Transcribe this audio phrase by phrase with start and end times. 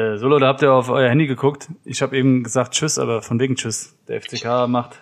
[0.00, 1.68] Äh, so Leute, habt ihr auf euer Handy geguckt?
[1.84, 3.94] Ich habe eben gesagt Tschüss, aber von wegen Tschüss.
[4.08, 4.98] Der FCK macht,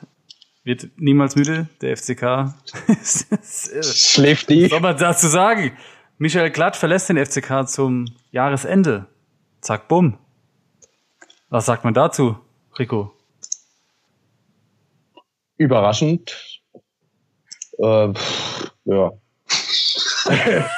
[0.64, 1.68] wird niemals müde.
[1.80, 2.54] Der FCK
[3.82, 4.64] schläft die.
[4.64, 5.72] Was soll man dazu sagen?
[6.18, 9.06] Michael Glatt verlässt den FCK zum Jahresende.
[9.60, 10.18] Zack, bumm.
[11.48, 12.36] Was sagt man dazu,
[12.78, 13.12] Rico?
[15.56, 16.62] Überraschend.
[17.78, 19.12] Äh, pff, ja.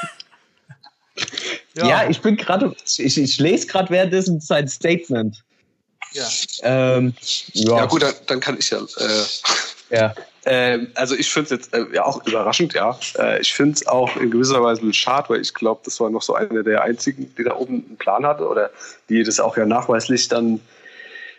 [1.76, 1.86] ja.
[1.86, 2.10] ja.
[2.10, 5.42] ich bin gerade, ich, ich lese gerade währenddessen sein Statement.
[6.12, 6.28] Ja.
[6.62, 7.14] Ähm,
[7.52, 7.76] ja.
[7.76, 7.86] ja.
[7.86, 8.78] gut, dann, dann, kann ich ja.
[8.78, 10.14] Äh, ja.
[10.44, 12.98] Äh, also ich finde es jetzt äh, ja auch überraschend, ja.
[13.18, 16.10] Äh, ich finde es auch in gewisser Weise ein schade, weil ich glaube, das war
[16.10, 18.70] noch so einer der einzigen, die da oben einen Plan hatte oder
[19.08, 20.60] die das auch ja nachweislich dann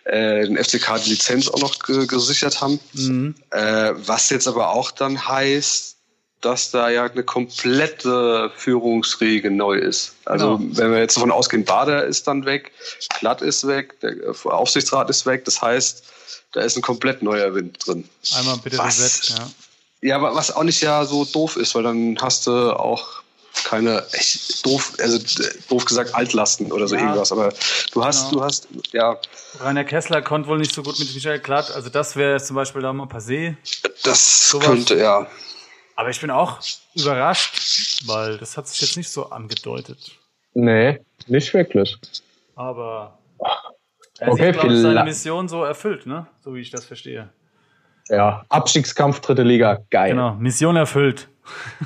[0.05, 2.79] äh, den FCK die Lizenz auch noch gesichert haben.
[2.93, 3.35] Mhm.
[3.49, 5.97] Äh, was jetzt aber auch dann heißt,
[6.41, 10.15] dass da ja eine komplette Führungsriege neu ist.
[10.25, 10.77] Also genau.
[10.77, 12.71] wenn wir jetzt davon ausgehen, Bader ist dann weg,
[13.19, 14.15] Glatt ist weg, der
[14.45, 16.03] Aufsichtsrat ist weg, das heißt,
[16.53, 18.09] da ist ein komplett neuer Wind drin.
[18.35, 19.51] Einmal bitte was, Reset, ja.
[20.03, 23.21] Ja, aber was auch nicht ja so doof ist, weil dann hast du auch
[23.65, 25.19] keine echt doof, also
[25.69, 27.31] doof gesagt Altlasten oder so ja, irgendwas.
[27.31, 27.53] Aber
[27.93, 28.41] du hast, genau.
[28.41, 29.17] du hast, ja.
[29.59, 31.71] Rainer Kessler konnte wohl nicht so gut mit Michael Klatt.
[31.71, 33.55] Also das wäre zum Beispiel da mal passé.
[34.03, 34.67] Das Sowas.
[34.67, 35.27] könnte, ja.
[36.01, 36.57] Aber ich bin auch
[36.95, 40.17] überrascht, weil das hat sich jetzt nicht so angedeutet.
[40.55, 41.95] Nee, nicht wirklich.
[42.55, 43.19] Aber
[44.17, 46.25] er okay, ich, seine Mission so erfüllt, ne?
[46.43, 47.29] So wie ich das verstehe.
[48.09, 50.09] Ja, Abstiegskampf dritte Liga, geil.
[50.09, 51.27] Genau, Mission erfüllt.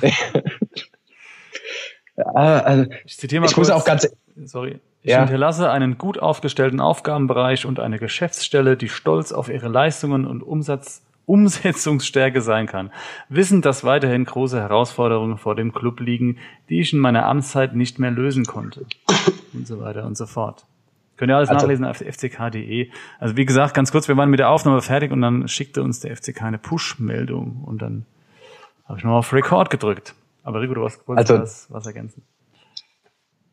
[2.16, 4.08] ja, also, ich zitiere mal ich kurz, muss auch ganz
[4.44, 4.80] sorry.
[5.02, 5.18] Ich ja.
[5.18, 11.02] hinterlasse einen gut aufgestellten Aufgabenbereich und eine Geschäftsstelle, die stolz auf ihre Leistungen und Umsatz,
[11.26, 12.90] Umsetzungsstärke sein kann.
[13.28, 17.98] Wissend, dass weiterhin große Herausforderungen vor dem Club liegen, die ich in meiner Amtszeit nicht
[17.98, 18.86] mehr lösen konnte.
[19.52, 20.64] und so weiter und so fort.
[21.16, 22.90] Könnt ihr alles also, nachlesen auf fck.de.
[23.18, 26.00] Also wie gesagt, ganz kurz, wir waren mit der Aufnahme fertig und dann schickte uns
[26.00, 28.06] der FCK eine Push-Meldung und dann
[28.84, 30.14] habe ich nochmal auf Record gedrückt.
[30.42, 32.22] Aber Rico, du wolltest also, was, was ergänzen.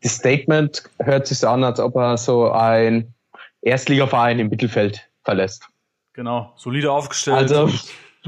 [0.02, 3.14] Das Statement hört sich so an, als ob er so ein
[3.62, 5.68] Erstligaverein im Mittelfeld verlässt.
[6.14, 7.52] Genau, solide aufgestellt.
[7.52, 7.70] Also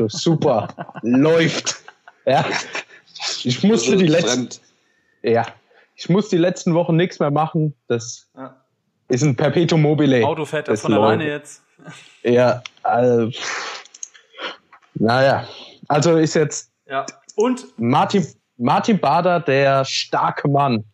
[0.08, 0.68] super,
[1.02, 1.82] läuft.
[2.26, 2.44] Ja,
[3.44, 4.48] ich musste die letzten,
[5.22, 5.46] ja,
[5.94, 7.74] ich muss die letzten Wochen nichts mehr machen.
[7.88, 8.56] Das ja
[9.08, 10.24] ist ein Perpetuum mobile.
[10.24, 11.62] Auto fährt das von alleine jetzt.
[12.22, 13.30] Ja, also,
[14.94, 15.46] naja.
[15.88, 17.06] Also ist jetzt ja.
[17.36, 18.26] Und Martin,
[18.56, 20.84] Martin Bader, der starke Mann.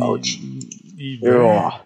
[0.00, 0.38] Autsch.
[0.96, 1.80] Ja.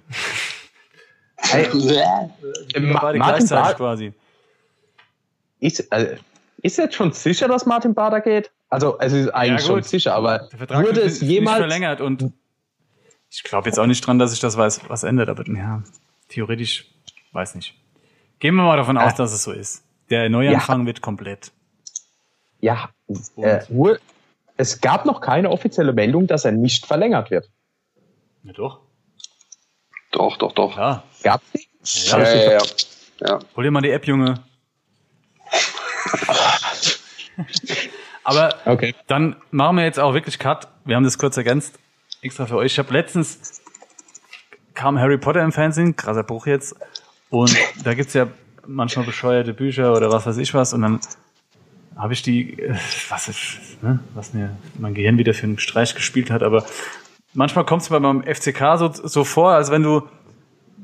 [1.52, 4.12] Hey, Ma Martin Bader quasi.
[5.60, 6.14] Ist, also,
[6.62, 8.50] ist jetzt schon sicher, dass Martin Bader geht?
[8.68, 12.32] Also, es ist eigentlich ja, schon sicher, aber würde es jemals verlängert und
[13.30, 15.82] ich glaube jetzt auch nicht dran, dass ich das weiß, was ändert, aber ja,
[16.28, 16.90] theoretisch,
[17.32, 17.74] weiß nicht.
[18.38, 19.84] Gehen wir mal davon aus, dass es so ist.
[20.10, 20.86] Der Neuanfang ja.
[20.86, 21.52] wird komplett.
[22.60, 22.90] Ja,
[23.36, 23.60] äh,
[24.56, 27.50] es gab noch keine offizielle Meldung, dass er nicht verlängert wird.
[28.44, 28.81] Ja, doch.
[30.12, 30.76] Doch, doch, doch.
[30.76, 31.02] Ja.
[31.22, 31.68] Gab's nicht?
[32.10, 32.62] Ja, ja, ja, ja.
[33.20, 33.38] ja.
[33.56, 34.42] Hol dir mal die App, Junge.
[38.24, 38.94] Aber okay.
[39.08, 40.68] dann machen wir jetzt auch wirklich Cut.
[40.84, 41.78] Wir haben das kurz ergänzt
[42.22, 42.72] extra für euch.
[42.72, 43.60] Ich habe letztens
[44.74, 46.74] kam Harry Potter im Fernsehen, krasser Buch jetzt,
[47.28, 48.28] und da gibt's ja
[48.66, 51.00] manchmal bescheuerte Bücher oder was weiß ich was, und dann
[51.96, 52.74] habe ich die, äh,
[53.10, 56.64] was, ist, ne, was mir mein Gehirn wieder für einen Streich gespielt hat, aber
[57.34, 60.02] manchmal kommt es bei meinem FCK so, so vor, als wenn du,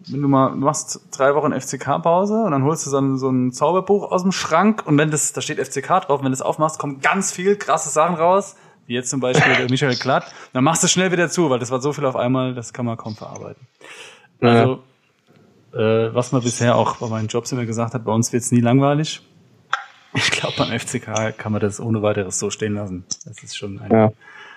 [0.06, 3.52] wenn du mal machst drei Wochen FCK-Pause und dann holst du so ein, so ein
[3.52, 6.78] Zauberbuch aus dem Schrank und wenn das, da steht FCK drauf, wenn du das aufmachst,
[6.78, 8.56] kommen ganz viel krasse Sachen raus
[8.88, 11.70] wie jetzt zum Beispiel der Michael Klatt, dann machst du schnell wieder zu, weil das
[11.70, 13.66] war so viel auf einmal, das kann man kaum verarbeiten.
[14.40, 14.82] Also,
[15.74, 18.60] äh, was man bisher auch bei meinen Jobs immer gesagt hat, bei uns wird's nie
[18.60, 19.20] langweilig.
[20.14, 23.04] Ich glaube, beim FCK kann man das ohne weiteres so stehen lassen.
[23.26, 24.12] Das ist schon ein, ja.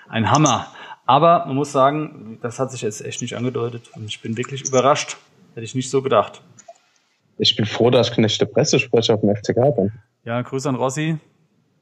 [0.08, 0.68] ein Hammer.
[1.06, 4.66] Aber man muss sagen, das hat sich jetzt echt nicht angedeutet und ich bin wirklich
[4.66, 5.16] überrascht.
[5.54, 6.42] Hätte ich nicht so gedacht.
[7.38, 9.92] Ich bin froh, dass ich nicht der Pressesprecher auf dem FCK bin.
[10.24, 11.18] Ja, Grüße an Rossi.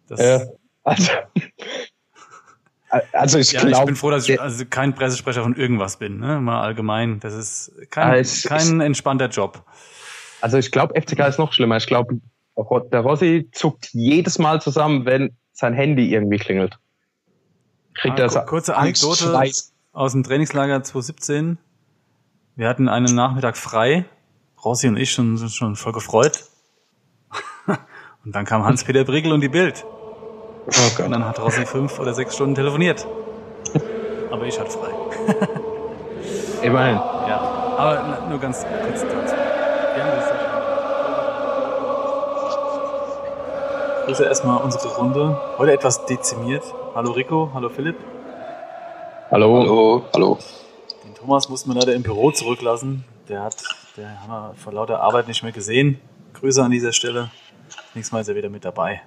[0.09, 0.47] Das äh,
[0.83, 1.12] also,
[3.12, 6.19] also ich ja, glaube, ich bin froh, dass ich also kein Pressesprecher von irgendwas bin.
[6.19, 6.41] Ne?
[6.41, 9.65] Mal allgemein, das ist kein, also kein entspannter Job.
[10.41, 11.77] Also ich glaube, FCK ist noch schlimmer.
[11.77, 12.21] Ich glaube,
[12.56, 16.79] der Rossi zuckt jedes Mal zusammen, wenn sein Handy irgendwie klingelt.
[18.00, 19.52] Kriegt ah, das kurze Anekdote
[19.93, 21.58] aus dem Trainingslager 2017.
[22.56, 24.06] Wir hatten einen Nachmittag frei.
[24.64, 26.44] Rossi und ich schon, sind schon voll gefreut.
[28.25, 29.85] und dann kam Hans-Peter Brigel und die Bild.
[30.67, 31.02] Oh.
[31.02, 33.06] Und dann hat Rossi fünf oder sechs Stunden telefoniert.
[34.31, 34.91] Aber ich hatte frei.
[36.62, 36.96] Immerhin.
[36.96, 39.35] Aber nur ganz kurz dazu.
[44.06, 45.38] Grüße erstmal unsere Runde.
[45.58, 46.64] Heute etwas dezimiert.
[46.93, 47.97] Hallo Rico, hallo Philipp.
[49.31, 49.61] Hallo.
[49.61, 50.05] Hallo.
[50.13, 50.39] Hallo.
[51.05, 53.05] Den Thomas mussten wir leider im Büro zurücklassen.
[53.29, 53.63] Der hat,
[53.97, 56.01] der haben wir vor lauter Arbeit nicht mehr gesehen.
[56.35, 57.31] Grüße an dieser Stelle.
[57.95, 59.03] Nächstes Mal ist er wieder mit dabei.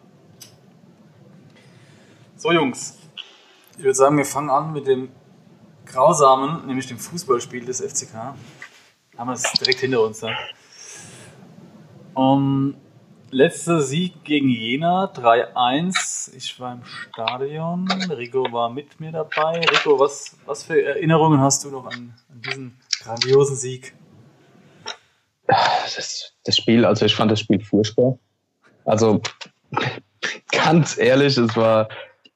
[2.37, 2.97] So Jungs,
[3.77, 5.09] ich würde sagen, wir fangen an mit dem
[5.85, 8.13] grausamen, nämlich dem Fußballspiel des FCK.
[9.17, 10.29] Haben wir es direkt hinter uns da.
[12.13, 12.75] Um,
[13.33, 16.33] letzter Sieg gegen Jena, 3-1.
[16.35, 17.89] Ich war im Stadion.
[18.09, 19.59] Rico war mit mir dabei.
[19.59, 23.95] Rico, was, was für Erinnerungen hast du noch an, an diesen grandiosen Sieg?
[25.47, 28.17] Das, das, Spiel, also ich fand das Spiel furchtbar.
[28.85, 29.21] Also
[30.51, 31.89] ganz ehrlich, es war,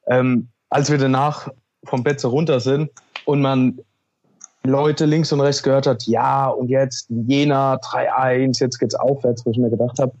[0.08, 1.48] ähm, als wir danach
[1.84, 2.90] vom Bett so runter sind
[3.24, 3.78] und man
[4.64, 9.50] Leute links und rechts gehört hat, ja, und jetzt Jena 3-1, jetzt geht's aufwärts, wo
[9.50, 10.12] ich mir gedacht habe,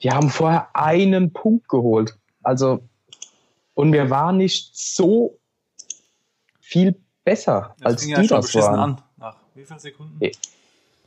[0.00, 2.16] wir haben vorher einen Punkt geholt.
[2.42, 2.80] Also,
[3.74, 5.38] und wir waren nicht so
[6.60, 8.78] viel besser, das als die ja das waren.
[8.78, 9.02] An.
[9.16, 10.30] Nach wie vielen Sekunden?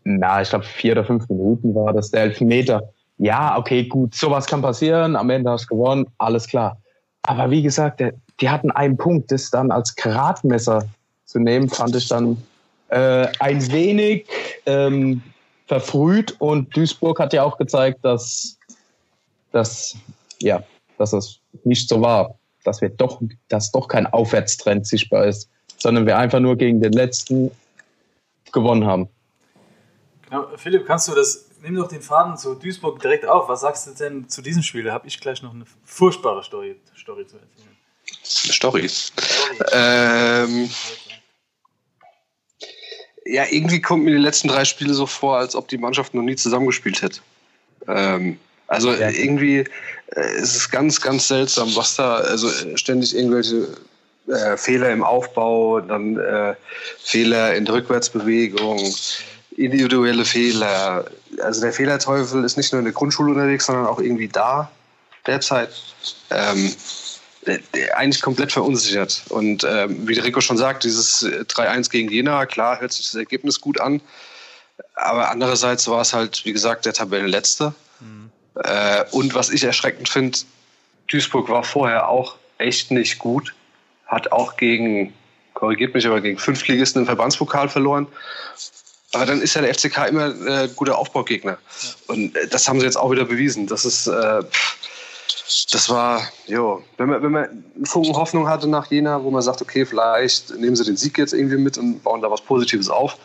[0.04, 2.82] Na, ich glaube, vier oder fünf Minuten war das der Elfmeter.
[3.18, 5.16] Ja, okay, gut, sowas kann passieren.
[5.16, 6.78] Am Ende hast du gewonnen, alles klar.
[7.24, 8.02] Aber wie gesagt,
[8.40, 10.86] die hatten einen Punkt, das dann als Gradmesser
[11.26, 12.42] zu nehmen, fand ich dann
[12.88, 14.26] äh, ein wenig
[14.66, 15.22] ähm,
[15.68, 16.36] verfrüht.
[16.40, 18.58] Und Duisburg hat ja auch gezeigt, dass,
[19.52, 19.96] dass,
[20.42, 20.64] ja,
[20.98, 26.06] dass es nicht so war, dass wir doch, dass doch kein Aufwärtstrend sichtbar ist, sondern
[26.06, 27.52] wir einfach nur gegen den letzten
[28.52, 29.10] gewonnen haben.
[30.30, 33.48] Genau, Philipp, kannst du das, nimm doch den Faden zu Duisburg direkt auf.
[33.50, 34.84] Was sagst du denn zu diesem Spiel?
[34.84, 37.70] Da habe ich gleich noch eine furchtbare Story, Story zu erzählen.
[38.24, 39.12] Stories.
[39.72, 40.70] Ähm,
[43.26, 46.24] ja, irgendwie kommt mir die letzten drei Spiele so vor, als ob die Mannschaft noch
[46.24, 47.22] nie zusammengespielt hätte.
[47.88, 48.40] Ähm,
[48.70, 49.10] also ja.
[49.10, 49.66] irgendwie
[50.16, 53.68] äh, ist es ganz, ganz seltsam, was da, also ständig irgendwelche
[54.28, 56.54] äh, Fehler im Aufbau, dann äh,
[57.04, 58.80] Fehler in der Rückwärtsbewegung,
[59.58, 61.06] individuelle Fehler.
[61.42, 64.72] Also der Fehlerteufel ist nicht nur in der Grundschule unterwegs, sondern auch irgendwie da
[65.26, 65.70] derzeit.
[66.30, 66.72] Ähm,
[67.96, 69.24] eigentlich komplett verunsichert.
[69.30, 73.16] Und ähm, wie der Rico schon sagt, dieses 3-1 gegen Jena, klar hört sich das
[73.16, 74.02] Ergebnis gut an.
[74.94, 77.74] Aber andererseits war es halt, wie gesagt, der Tabellenletzte.
[78.64, 80.38] Äh, und was ich erschreckend finde,
[81.08, 83.54] Duisburg war vorher auch echt nicht gut.
[84.06, 85.14] Hat auch gegen,
[85.54, 88.08] korrigiert mich, aber gegen Fünftligisten im Verbandspokal verloren.
[89.14, 91.58] Aber dann ist ja der FCK immer äh, guter Aufbaugegner.
[91.82, 91.90] Ja.
[92.08, 93.66] Und äh, das haben sie jetzt auch wieder bewiesen.
[93.66, 94.44] Das ist, äh,
[95.72, 97.44] das war, jo, wenn man, wenn man
[97.76, 101.18] einen Funken Hoffnung hatte nach Jena, wo man sagt, okay, vielleicht nehmen sie den Sieg
[101.18, 103.16] jetzt irgendwie mit und bauen da was Positives auf,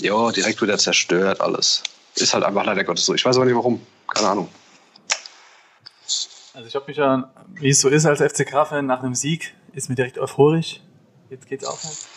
[0.00, 1.82] jo, direkt wieder zerstört alles.
[2.16, 3.14] Ist halt einfach leider Gottes so.
[3.14, 3.80] Ich weiß aber nicht warum.
[4.08, 4.48] Keine Ahnung.
[6.54, 9.88] Also ich habe mich ja, wie es so ist als FCK-Fan, nach einem Sieg ist
[9.88, 10.80] mir direkt euphorisch.
[11.30, 12.08] Jetzt geht's aufwärts.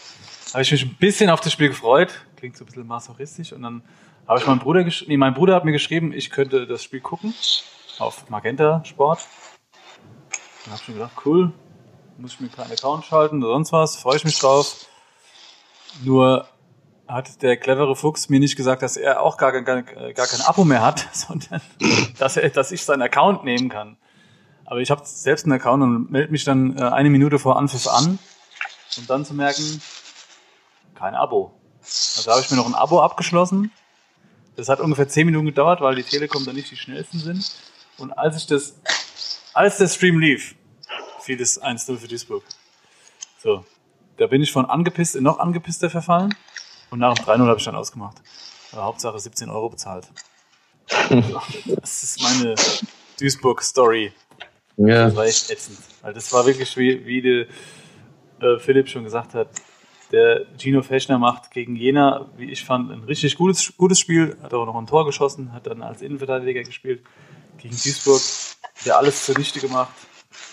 [0.53, 2.25] Habe ich mich ein bisschen auf das Spiel gefreut.
[2.37, 3.53] Klingt so ein bisschen masochistisch.
[3.53, 3.83] Und dann
[4.27, 7.01] habe ich meinen Bruder geschrieben, nee, mein Bruder hat mir geschrieben, ich könnte das Spiel
[7.01, 7.33] gucken
[7.99, 9.19] auf Magenta Sport.
[10.63, 11.51] Dann habe ich mir gedacht, cool,
[12.17, 14.85] muss ich mir keinen Account schalten oder sonst was, freue ich mich drauf.
[16.03, 16.47] Nur
[17.11, 19.83] hat der clevere Fuchs mir nicht gesagt, dass er auch gar, gar, gar
[20.27, 21.61] kein Abo mehr hat, sondern
[22.17, 23.97] dass, er, dass ich seinen Account nehmen kann.
[24.65, 27.87] Aber ich habe selbst einen Account und melde mich dann äh, eine Minute vor Anpfiff
[27.87, 28.17] an,
[28.97, 29.81] um dann zu merken,
[30.95, 31.53] kein Abo.
[31.81, 33.71] Also habe ich mir noch ein Abo abgeschlossen.
[34.55, 37.51] Das hat ungefähr zehn Minuten gedauert, weil die Telekom dann nicht die schnellsten sind.
[37.97, 38.79] Und als ich das,
[39.53, 40.55] als der Stream lief,
[41.19, 42.43] fiel es 1-0 für Duisburg.
[43.41, 43.65] So.
[44.17, 46.35] Da bin ich von angepisst in noch angepisster verfallen.
[46.91, 48.17] Und nach dem 3-0 habe ich dann ausgemacht.
[48.71, 50.07] Aber Hauptsache 17 Euro bezahlt.
[51.67, 52.55] das ist meine
[53.19, 54.13] Duisburg-Story.
[54.77, 55.05] Ja.
[55.05, 55.79] Das war echt ätzend.
[56.01, 57.47] Weil das war wirklich, wie, wie die,
[58.41, 59.49] äh, Philipp schon gesagt hat,
[60.11, 64.37] der Gino Fechner macht gegen Jena, wie ich fand, ein richtig gutes, gutes Spiel.
[64.43, 67.01] Hat auch noch ein Tor geschossen, hat dann als Innenverteidiger gespielt
[67.57, 68.21] gegen Duisburg,
[68.85, 69.93] der alles zunichte gemacht.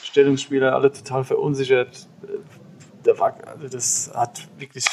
[0.05, 2.07] Stellungsspieler, alle total verunsichert.
[3.05, 4.85] Also das hat wirklich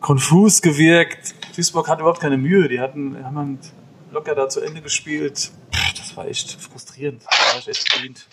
[0.00, 1.34] konfus gewirkt.
[1.56, 2.68] Duisburg hat überhaupt keine Mühe.
[2.68, 3.60] Die hatten, haben
[4.10, 5.52] locker da zu Ende gespielt.
[5.96, 7.22] Das war echt frustrierend.
[7.24, 8.26] Da war echt bedient.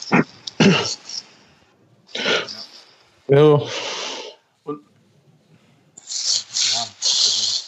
[3.28, 3.28] Ja.
[3.28, 3.62] ja.
[4.64, 4.82] Und
[6.74, 7.66] ja, also,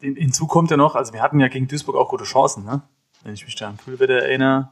[0.00, 2.82] hinzu kommt ja noch, also wir hatten ja gegen Duisburg auch gute Chancen, ne?
[3.22, 4.70] wenn ich mich da an Kühlwetter erinnere,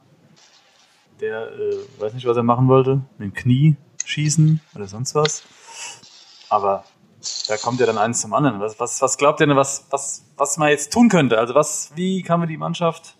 [1.21, 5.43] der äh, weiß nicht, was er machen wollte, mit dem Knie schießen oder sonst was.
[6.49, 6.83] Aber
[7.47, 8.59] da kommt ja dann eins zum anderen.
[8.59, 11.37] Was, was, was glaubt ihr denn, was, was, was man jetzt tun könnte?
[11.37, 13.15] Also was, wie kann man die Mannschaft.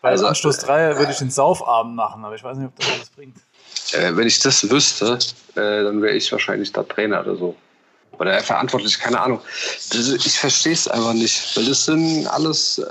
[0.00, 3.00] Bei also, Anstoß 3 würde ich den Saufabend machen, aber ich weiß nicht, ob das
[3.00, 3.36] was bringt.
[3.92, 5.18] Äh, wenn ich das wüsste,
[5.54, 7.56] äh, dann wäre ich wahrscheinlich der Trainer oder so.
[8.18, 9.40] Oder verantwortlich, keine Ahnung.
[9.90, 12.86] Das, ich verstehe es einfach nicht, weil das sind alles, äh,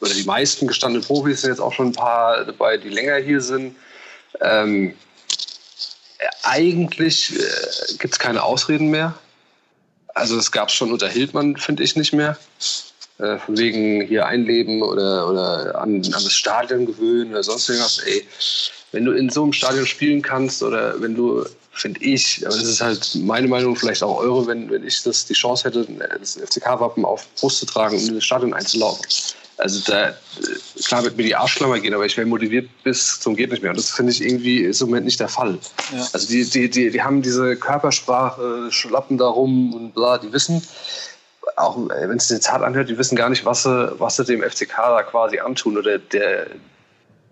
[0.00, 3.40] oder die meisten gestandenen Profis sind jetzt auch schon ein paar dabei, die länger hier
[3.40, 3.76] sind.
[4.40, 4.94] Ähm,
[6.42, 9.14] eigentlich äh, gibt es keine Ausreden mehr.
[10.14, 12.38] Also es gab es schon unter Hildmann, finde ich, nicht mehr.
[13.18, 17.98] Äh, von wegen hier einleben oder, oder an, an das Stadion gewöhnen oder sonst irgendwas.
[17.98, 18.26] Ey,
[18.92, 22.64] wenn du in so einem Stadion spielen kannst oder wenn du, finde ich, aber das
[22.64, 25.86] ist halt meine Meinung, vielleicht auch eure, wenn, wenn ich das die Chance hätte,
[26.18, 29.06] das FCK-Wappen auf Brust zu tragen und in das Stadion einzulaufen,
[29.58, 30.14] also da,
[30.84, 33.70] klar wird mir die Arschklammer gehen, aber ich wäre motiviert bis zum geht nicht mehr.
[33.70, 35.58] Und das finde ich irgendwie ist im Moment nicht der Fall.
[35.92, 36.06] Ja.
[36.12, 40.62] Also die, die, die, die haben diese Körpersprache, schlappen da rum und bla, die wissen,
[41.56, 44.42] auch wenn es jetzt hart anhört, die wissen gar nicht, was sie, was sie dem
[44.42, 46.48] FCK da quasi antun oder der,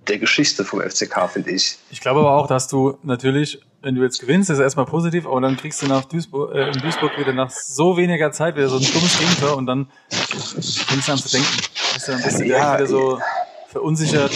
[0.09, 1.76] der Geschichte vom FCK, finde ich.
[1.90, 5.40] Ich glaube aber auch, dass du natürlich, wenn du jetzt gewinnst, ist erstmal positiv, aber
[5.40, 8.76] dann kriegst du nach Duisburg, äh, in Duisburg wieder nach so weniger Zeit wieder so
[8.76, 11.49] ein dummes Gegentor und dann fängst du an zu denken.
[11.94, 13.20] Bist du dann bist du ja, wieder so
[13.68, 14.32] verunsichert.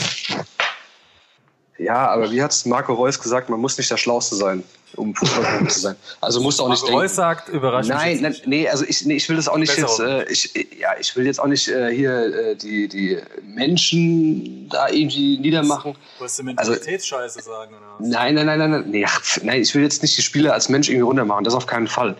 [1.76, 4.64] Ja, aber wie hat es Marco Reus gesagt, man muss nicht der Schlauste sein
[4.96, 5.96] um Fußballprofi zu sein.
[6.20, 7.94] Also musst du auch nicht Marco Reus sagt, überraschend.
[7.94, 10.90] Nein, nein, nee, also ich, nee, ich will das auch nicht jetzt, äh, ich, ja,
[10.98, 15.94] ich will jetzt auch nicht äh, hier äh, die, die Menschen da irgendwie niedermachen.
[16.18, 19.74] Wolltest du Mentalitätsscheiße also, sagen, oder Nein, nein, nein, nein, nein, nee, ach, nein, ich
[19.74, 22.16] will jetzt nicht die Spieler als Mensch irgendwie runtermachen, das auf keinen Fall.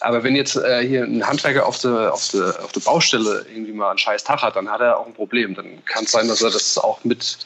[0.00, 3.72] Aber wenn jetzt äh, hier ein Handwerker auf der auf der auf der Baustelle irgendwie
[3.72, 5.54] mal einen scheiß Tag hat, dann hat er auch ein Problem.
[5.54, 7.38] Dann kann es sein, dass er das auch mit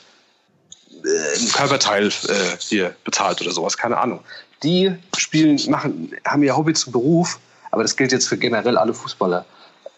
[1.04, 4.20] ein Körperteil äh, hier bezahlt oder sowas, keine Ahnung
[4.62, 7.38] die spielen, machen, haben ihr Hobby zum Beruf,
[7.70, 9.44] aber das gilt jetzt für generell alle Fußballer.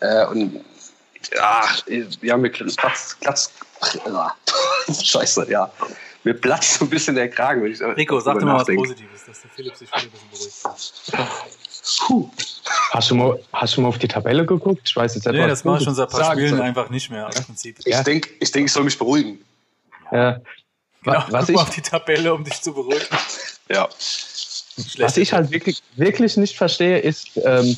[0.00, 0.64] Äh, und
[1.34, 1.62] ja,
[2.20, 3.50] wir haben mir Platz, Platz,
[5.02, 5.70] Scheiße, ja.
[6.22, 9.26] Mir platzt so ein bisschen der Kragen, wenn ich Rico, sag dir mal was Positives,
[9.26, 11.12] dass der Philipp sich ein bisschen beruhigt.
[12.06, 12.30] Puh.
[12.92, 14.82] Hast du, mal, hast du mal auf die Tabelle geguckt?
[14.86, 15.38] Ich weiß jetzt etwas.
[15.38, 17.78] Nee, das mache ich schon seit ein paar Spielen einfach nicht mehr als Prinzip.
[17.84, 19.38] Ich denke, ich, denk, ich soll mich beruhigen.
[20.10, 20.40] Ja.
[21.04, 23.06] Genau, was guck ich, mal auf die Tabelle, um dich zu beruhigen.
[23.70, 23.88] Ja.
[24.98, 27.76] Was ich halt wirklich, wirklich nicht verstehe, ist ähm,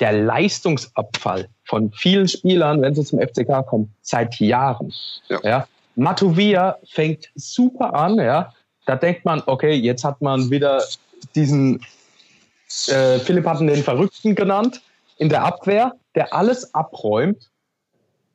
[0.00, 4.92] der Leistungsabfall von vielen Spielern, wenn sie zum FCK kommen, seit Jahren.
[5.28, 5.40] Ja.
[5.42, 5.68] ja.
[5.96, 8.52] Matuvia fängt super an, ja.
[8.86, 10.82] Da denkt man, okay, jetzt hat man wieder
[11.34, 11.80] diesen,
[12.88, 14.82] äh, Philipp hat ihn den Verrückten genannt,
[15.16, 17.50] in der Abwehr, der alles abräumt.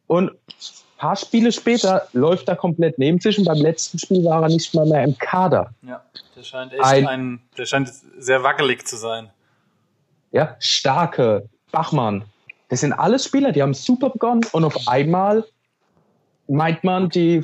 [0.08, 0.32] Und
[1.00, 4.74] paar Spiele später läuft er komplett neben sich und beim letzten Spiel war er nicht
[4.76, 5.74] mal mehr im Kader.
[5.82, 6.04] Ja,
[6.36, 9.30] der scheint echt ein, ein der scheint sehr wackelig zu sein.
[10.32, 12.24] Ja, starke, Bachmann.
[12.68, 15.44] Das sind alles Spieler, die haben super begonnen und auf einmal
[16.48, 17.42] meint man, die,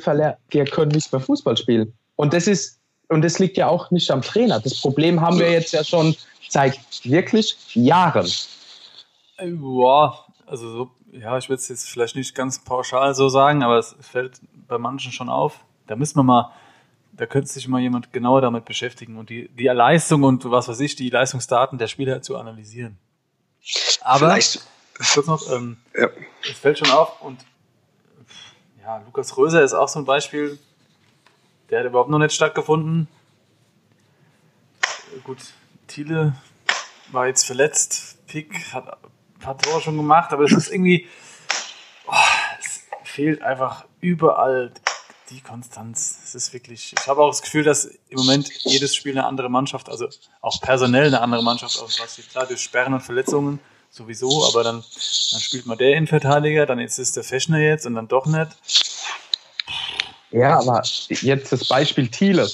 [0.52, 1.92] die können nicht mehr Fußball spielen.
[2.16, 4.60] Und das ist, und das liegt ja auch nicht am Trainer.
[4.60, 6.14] Das Problem haben wir jetzt ja schon
[6.48, 8.28] seit wirklich Jahren.
[9.38, 13.78] Boah, also so ja, ich würde es jetzt vielleicht nicht ganz pauschal so sagen, aber
[13.78, 15.64] es fällt bei manchen schon auf.
[15.86, 16.52] Da müssen wir mal,
[17.12, 20.80] da könnte sich mal jemand genauer damit beschäftigen und die, die Leistung und was weiß
[20.80, 22.98] ich, die Leistungsdaten der Spieler zu analysieren.
[24.02, 24.66] Aber vielleicht.
[25.12, 26.08] kurz noch, ähm, ja.
[26.42, 27.44] es fällt schon auf und
[28.82, 30.58] ja, Lukas Röser ist auch so ein Beispiel,
[31.70, 33.08] der hat überhaupt noch nicht stattgefunden.
[35.24, 35.38] Gut,
[35.88, 36.34] Thiele
[37.10, 38.98] war jetzt verletzt, Pick hat
[39.46, 41.06] paar Tore schon gemacht, aber es ist irgendwie,
[42.08, 42.12] oh,
[42.58, 44.72] es fehlt einfach überall
[45.30, 46.18] die Konstanz.
[46.24, 49.48] Es ist wirklich, ich habe auch das Gefühl, dass im Moment jedes Spiel eine andere
[49.48, 50.08] Mannschaft, also
[50.40, 52.28] auch personell eine andere Mannschaft aussieht.
[52.30, 53.60] Klar, durch Sperren und Verletzungen
[53.90, 57.94] sowieso, aber dann, dann spielt man der Innenverteidiger, dann ist es der Feschner jetzt und
[57.94, 58.48] dann doch nicht.
[60.32, 62.48] Ja, aber jetzt das Beispiel Thiele.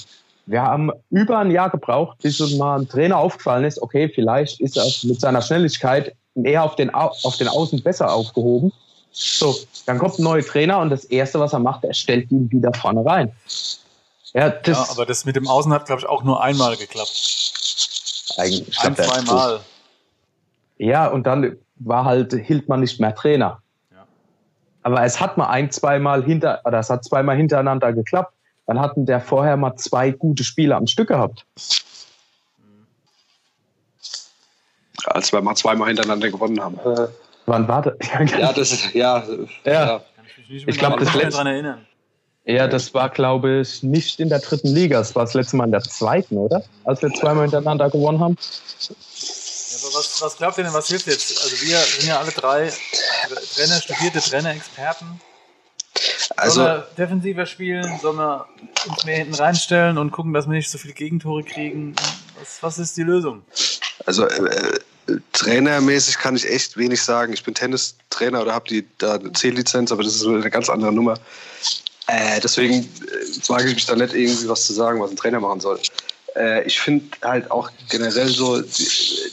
[0.44, 4.60] Wir haben über ein Jahr gebraucht, bis uns mal ein Trainer aufgefallen ist, okay, vielleicht
[4.60, 8.72] ist er mit seiner Schnelligkeit eher auf den, auf den Außen besser aufgehoben.
[9.10, 9.54] So,
[9.86, 12.72] dann kommt ein neuer Trainer und das Erste, was er macht, er stellt ihn wieder
[12.72, 13.32] vorne rein.
[14.32, 18.32] Ja, das ja aber das mit dem Außen hat, glaube ich, auch nur einmal geklappt.
[18.38, 19.60] Eigentlich ein, zweimal.
[20.78, 23.60] Ja, und dann war halt Hildmann nicht mehr Trainer.
[23.90, 24.06] Ja.
[24.82, 28.32] Aber es hat mal ein, zweimal hinter, oder es hat zweimal hintereinander geklappt.
[28.66, 31.44] Dann hatten der vorher mal zwei gute Spiele am Stück gehabt.
[35.06, 36.78] Als wir mal zweimal hintereinander gewonnen haben.
[36.78, 37.08] Äh,
[37.46, 37.94] wann war das?
[38.38, 39.22] ja, das ist, ja.
[39.64, 39.72] ja.
[39.72, 40.02] ja.
[40.48, 41.40] Ich, ich glaube, das letzte.
[41.40, 41.86] erinnern.
[42.44, 44.98] Ja, das war, glaube ich, nicht in der dritten Liga.
[44.98, 46.64] Das war das letzte Mal in der zweiten, oder?
[46.84, 48.36] Als wir zweimal hintereinander gewonnen haben.
[48.36, 51.42] was glaubt ihr denn, was hilft jetzt?
[51.42, 52.72] Also wir sind ja alle drei
[53.54, 55.20] Trainer, studierte Trainer, Experten.
[56.36, 57.98] Also, sollen wir defensiver spielen?
[58.00, 58.46] Sollen wir
[58.88, 61.94] uns mehr hinten reinstellen und gucken, dass wir nicht so viele Gegentore kriegen?
[62.40, 63.42] Was, was ist die Lösung?
[64.04, 64.80] Also äh,
[65.32, 67.32] trainermäßig kann ich echt wenig sagen.
[67.32, 71.18] Ich bin Tennistrainer oder habe da eine C-Lizenz, aber das ist eine ganz andere Nummer.
[72.06, 75.40] Äh, deswegen äh, wage ich mich da nicht irgendwie was zu sagen, was ein Trainer
[75.40, 75.80] machen soll.
[76.36, 78.88] Äh, ich finde halt auch generell so die,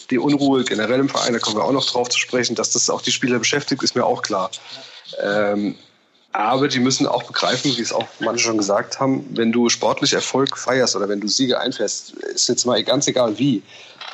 [0.10, 2.90] die, Unruhe generell im Verein, da kommen wir auch noch drauf zu sprechen, dass das
[2.90, 4.52] auch die Spieler beschäftigt, ist mir auch klar.
[5.22, 5.76] Ähm,
[6.32, 10.14] aber die müssen auch begreifen, wie es auch manche schon gesagt haben, wenn du sportlich
[10.14, 13.64] Erfolg feierst oder wenn du Siege einfährst, ist jetzt mal ganz egal wie,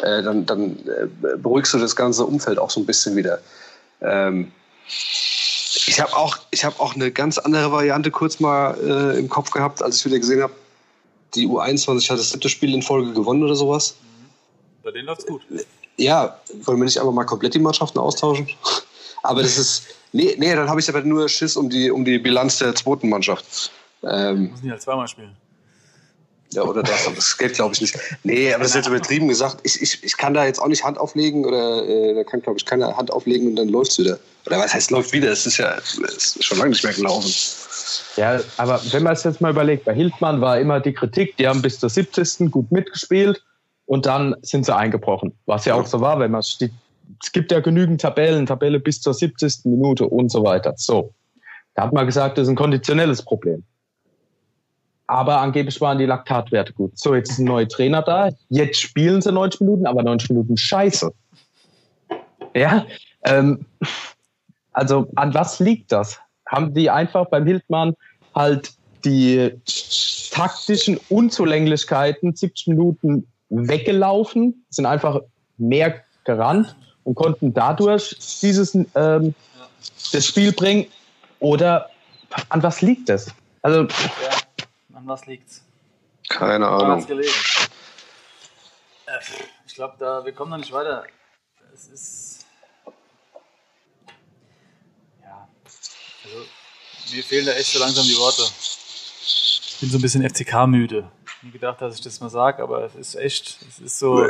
[0.02, 3.40] äh, dann, dann äh, beruhigst du das ganze Umfeld auch so ein bisschen wieder.
[4.02, 4.52] Ähm,
[5.88, 9.82] ich habe auch, hab auch eine ganz andere Variante kurz mal äh, im Kopf gehabt,
[9.82, 10.54] als ich wieder gesehen habe,
[11.34, 13.96] die U21 hat das siebte Spiel in Folge gewonnen oder sowas.
[14.84, 15.42] Bei denen läuft's gut.
[15.98, 18.48] Ja, wollen wir nicht einfach mal komplett die Mannschaften austauschen?
[19.24, 22.20] Aber das ist, nee, nee dann habe ich aber nur Schiss um die, um die
[22.20, 23.72] Bilanz der zweiten Mannschaft.
[24.04, 25.36] Ähm, Müssen die halt zweimal spielen.
[26.56, 28.00] Ja, oder das, das geht, glaube ich, nicht.
[28.24, 29.58] Nee, aber das ist jetzt übertrieben gesagt.
[29.64, 32.58] Ich, ich, ich kann da jetzt auch nicht Hand auflegen oder äh, da kann, glaube
[32.58, 34.20] ich, keiner Hand auflegen und dann läuft es wieder.
[34.46, 35.32] Oder was heißt läuft wieder?
[35.32, 35.98] Es ist ja es
[36.38, 37.30] ist schon lange nicht mehr gelaufen.
[38.16, 41.48] Ja, aber wenn man es jetzt mal überlegt, bei Hildmann war immer die Kritik, die
[41.48, 42.52] haben bis zur 70.
[42.52, 43.44] gut mitgespielt
[43.86, 45.34] und dann sind sie eingebrochen.
[45.46, 46.72] Was ja auch so war, wenn man steht,
[47.22, 49.66] es gibt ja genügend Tabellen, Tabelle bis zur 70.
[49.66, 50.74] Minute und so weiter.
[50.78, 51.14] So.
[51.74, 53.64] Da hat man gesagt, das ist ein konditionelles Problem.
[55.08, 56.98] Aber angeblich waren die Laktatwerte gut.
[56.98, 58.32] So, jetzt ist ein neuer Trainer da.
[58.50, 61.14] Jetzt spielen sie 90 Minuten, aber 90 Minuten scheiße.
[62.56, 62.86] Ja,
[63.24, 63.66] ähm,
[64.72, 66.20] also an was liegt das?
[66.48, 67.96] Haben die einfach beim Hildmann
[68.34, 68.72] halt
[69.04, 69.52] die
[70.32, 75.22] taktischen Unzulänglichkeiten 70 Minuten weggelaufen, sind einfach
[75.58, 79.36] mehr gerannt und konnten dadurch dieses ähm,
[80.12, 80.88] das Spiel bringen?
[81.40, 81.90] Oder
[82.50, 83.34] an was liegt das?
[83.62, 83.88] Also ja.
[85.06, 85.64] An was liegt's?
[86.30, 87.06] Keine Ahnung.
[87.06, 87.30] Gelegen?
[89.06, 89.20] Äh,
[89.68, 91.06] ich glaube, da wir kommen da nicht weiter.
[91.72, 92.46] Es ist
[95.22, 95.48] ja,
[96.24, 96.38] also
[97.14, 98.42] mir fehlen da echt so langsam die Worte.
[98.52, 101.12] Ich bin so ein bisschen FCK müde.
[101.28, 104.28] Ich habe gedacht, dass ich das mal sage, aber es ist echt, es ist so.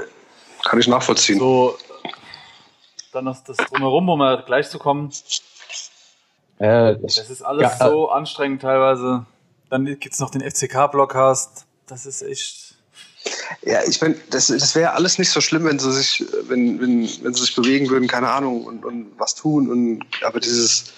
[0.65, 1.39] Kann ich nachvollziehen.
[1.39, 1.77] So,
[3.13, 5.09] dann noch das drumherum, um mal gleich zu kommen.
[6.59, 9.25] Äh, das ist alles ja, so anstrengend teilweise.
[9.69, 11.65] Dann gibt es noch den FCK-Blockcast.
[11.87, 12.75] Das ist echt.
[13.63, 17.09] Ja, ich meine, das, das wäre alles nicht so schlimm, wenn sie sich, wenn, wenn,
[17.23, 19.69] wenn sie sich bewegen würden, keine Ahnung, und, und was tun.
[19.69, 20.93] Und, aber dieses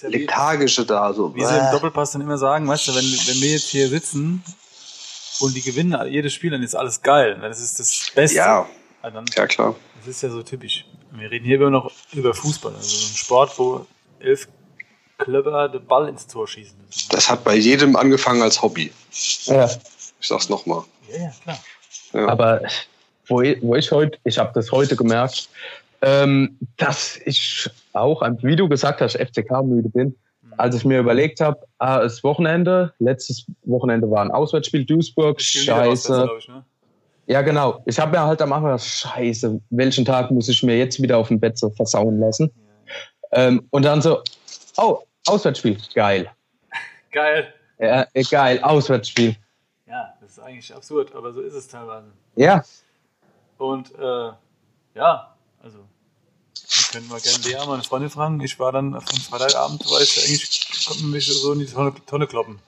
[0.00, 1.34] ja lethargische da so.
[1.34, 4.42] Wie sie im Doppelpass dann immer sagen, weißt du, wenn, wenn wir jetzt hier sitzen
[5.40, 7.38] und die gewinnen jedes Spiel, dann ist alles geil.
[7.40, 8.36] Das ist das Beste.
[8.36, 8.66] Ja,
[9.02, 9.74] dann, ja klar.
[9.98, 10.86] Das ist ja so typisch.
[11.12, 13.86] Wir reden hier immer noch über Fußball, also ein Sport, wo
[14.18, 14.48] elf
[15.24, 17.08] Klöpper den Ball ins Tor schießen müssen.
[17.10, 18.92] Das hat bei jedem angefangen als Hobby.
[19.44, 19.68] Ja.
[20.20, 20.82] Ich sag's nochmal.
[21.10, 21.58] Ja, ja, klar.
[22.12, 22.28] Ja.
[22.28, 22.60] Aber
[23.26, 25.48] wo ich, wo ich heute, ich habe das heute gemerkt,
[26.02, 30.16] ähm, dass ich auch, wie du gesagt hast, FCK müde bin.
[30.58, 36.28] Als ich mir überlegt habe, ah, das Wochenende, letztes Wochenende war ein Auswärtsspiel Duisburg, scheiße.
[36.38, 36.64] Ich, ne?
[37.26, 37.82] Ja, genau.
[37.86, 41.16] Ich habe mir halt am Anfang gedacht, scheiße, welchen Tag muss ich mir jetzt wieder
[41.16, 42.50] auf dem Bett so versauen lassen?
[43.32, 43.46] Ja.
[43.46, 44.20] Ähm, und dann so,
[44.76, 46.30] oh, Auswärtsspiel, geil.
[47.12, 47.52] Geil.
[47.78, 49.36] Ja, geil, Auswärtsspiel.
[49.86, 52.06] Ja, das ist eigentlich absurd, aber so ist es teilweise.
[52.36, 52.64] Ja.
[53.58, 54.32] Und äh,
[54.94, 55.78] ja, also
[56.54, 58.40] wir können mal gerne Lea, meine Freundin, fragen.
[58.40, 62.26] Ich war dann von Freitagabend, weil ich eigentlich konnte mich so in die Tonne, Tonne
[62.26, 62.58] kloppen.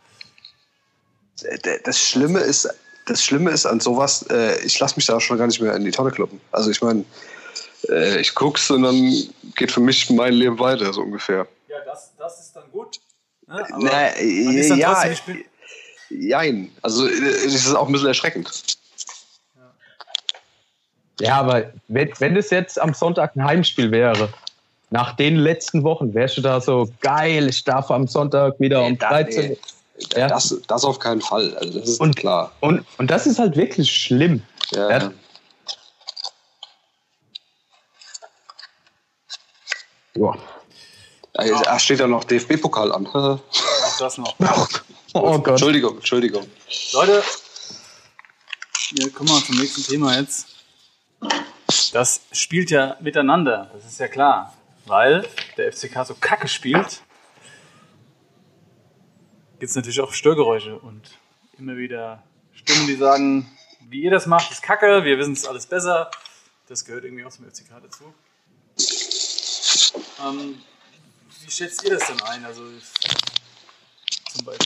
[1.84, 2.68] Das Schlimme ist,
[3.06, 5.84] das Schlimme ist an sowas, äh, ich lasse mich da schon gar nicht mehr in
[5.84, 6.40] die Tonne kloppen.
[6.52, 7.04] Also ich meine,
[7.88, 9.12] äh, ich guck's und dann
[9.56, 11.46] geht für mich mein Leben weiter, so ungefähr.
[11.74, 13.00] Ja, das, das ist dann gut.
[13.48, 13.66] Ne?
[13.72, 15.04] Aber Na, ja,
[16.08, 16.70] jein.
[16.82, 18.78] Also es ist auch ein bisschen erschreckend.
[21.20, 24.32] Ja, aber wenn, wenn es jetzt am Sonntag ein Heimspiel wäre,
[24.90, 28.90] nach den letzten Wochen, wärst du da so geil, ich darf am Sonntag wieder nee,
[28.90, 29.56] um 13 Uhr.
[30.16, 30.28] Ja.
[30.28, 31.56] Das, das auf keinen Fall.
[31.56, 32.52] Also das ist und, klar.
[32.60, 34.42] Und, und das ist halt wirklich schlimm.
[34.72, 35.10] Ja.
[40.16, 40.36] ja.
[41.36, 41.62] Ja.
[41.62, 43.06] Da steht ja noch DFB-Pokal an.
[43.12, 43.40] Auch
[43.98, 44.36] das noch.
[45.14, 45.48] Oh Gott.
[45.48, 46.46] Entschuldigung, Entschuldigung.
[46.92, 47.22] Leute,
[48.92, 50.46] wir kommen mal zum nächsten Thema jetzt.
[51.92, 54.54] Das spielt ja miteinander, das ist ja klar.
[54.86, 57.02] Weil der FCK so kacke spielt,
[59.58, 61.02] gibt es natürlich auch Störgeräusche und
[61.58, 63.50] immer wieder Stimmen, die sagen,
[63.88, 66.10] wie ihr das macht, ist kacke, wir wissen es alles besser.
[66.68, 68.12] Das gehört irgendwie auch zum FCK dazu.
[70.22, 70.60] Ähm,
[71.44, 72.44] wie schätzt ihr das denn ein?
[72.44, 72.62] Also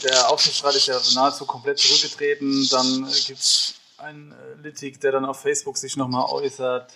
[0.03, 2.69] der Aufsichtsrat ist ja nahezu komplett zurückgetreten.
[2.71, 6.93] Dann äh, gibt es einen äh, Littig, der dann auf Facebook sich nochmal äußert.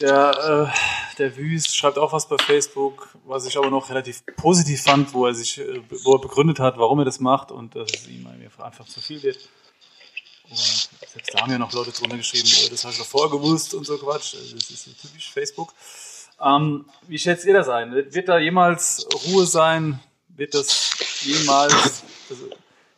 [0.00, 4.82] Der, äh, der Wüst schreibt auch was bei Facebook, was ich aber noch relativ positiv
[4.82, 7.90] fand, wo er sich, äh, wo er begründet hat, warum er das macht und dass
[7.92, 8.26] es ihm
[8.58, 9.48] einfach zu viel wird.
[10.48, 13.30] Und selbst da haben ja noch Leute drunter geschrieben, oh, das habe ich doch vorher
[13.30, 14.34] gewusst und so Quatsch.
[14.34, 15.72] Also das ist so typisch Facebook.
[16.44, 17.92] Ähm, wie schätzt ihr das ein?
[17.92, 20.00] Wird da jemals Ruhe sein?
[20.28, 22.50] Wird das jemals, also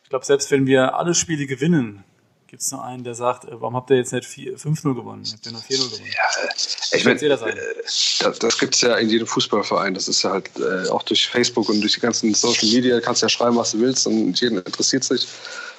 [0.03, 2.03] ich glaube, selbst wenn wir alle Spiele gewinnen,
[2.49, 5.25] gibt es noch einen, der sagt, äh, warum habt ihr jetzt nicht 5-0 gewonnen?
[5.31, 6.11] Habt ihr nur 4-0 gewonnen?
[6.11, 6.53] Ja,
[6.93, 9.95] ich meine, das, äh, das gibt es ja in jedem Fußballverein.
[9.95, 13.23] Das ist ja halt äh, auch durch Facebook und durch die ganzen Social Media, kannst
[13.23, 15.29] ja schreiben, was du willst und jeden interessiert sich,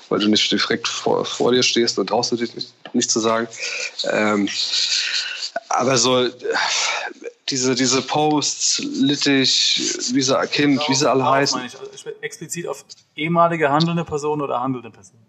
[0.10, 3.20] weil du nicht direkt vor, vor dir stehst und traust du dich nicht, nicht zu
[3.20, 3.48] sagen.
[4.12, 4.48] Ähm,
[5.70, 6.30] aber so,
[7.50, 9.82] diese, diese Posts, Littich,
[10.14, 11.66] wie sie Kind, wie sie alle heißen.
[11.66, 12.86] Ich, also explizit auf
[13.16, 15.26] ehemalige handelnde Personen oder handelnde Personen.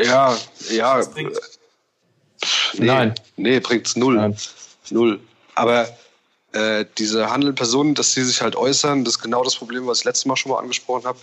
[0.00, 0.36] Ja,
[0.70, 1.02] ja.
[1.14, 3.14] Nee, Nein.
[3.36, 4.14] Nee, bringt's null.
[4.14, 4.36] Nein.
[4.90, 5.20] Null.
[5.54, 5.88] Aber
[6.52, 10.00] äh, diese handelnden Personen, dass sie sich halt äußern, das ist genau das Problem, was
[10.00, 11.18] ich letztes Mal schon mal angesprochen habe.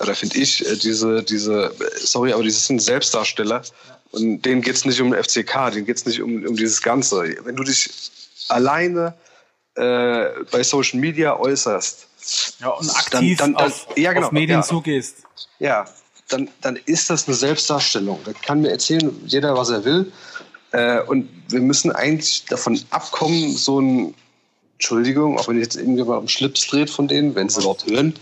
[0.00, 3.62] Oder finde ich, äh, diese, diese, sorry, aber die sind Selbstdarsteller.
[3.62, 3.96] Ja.
[4.10, 7.36] Und denen geht's nicht um den FCK, denen geht's nicht um, um dieses Ganze.
[7.44, 7.90] Wenn du dich
[8.48, 9.14] alleine
[9.76, 12.08] äh, bei Social Media äußerst.
[12.60, 15.18] Ja, und aktiv dann, dann, dann, auf, ja, genau, auf Medien ja, zugehst.
[15.58, 15.84] Ja,
[16.28, 18.20] dann, dann ist das eine Selbstdarstellung.
[18.24, 20.12] Da kann mir erzählen jeder, was er will.
[20.72, 24.14] Äh, und wir müssen eigentlich davon abkommen, so ein,
[24.74, 27.86] Entschuldigung, auch wenn ich jetzt irgendwie mal am Schlips dreht von denen, wenn sie überhaupt
[27.86, 28.14] hören,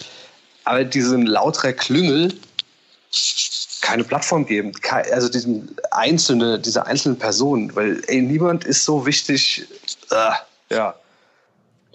[0.64, 2.34] aber diesen lauter Klüngel
[3.80, 4.72] keine Plattform geben,
[5.12, 9.66] also diesen einzelne, diese einzelnen Personen, weil ey, niemand ist so wichtig,
[10.10, 10.94] äh, ja,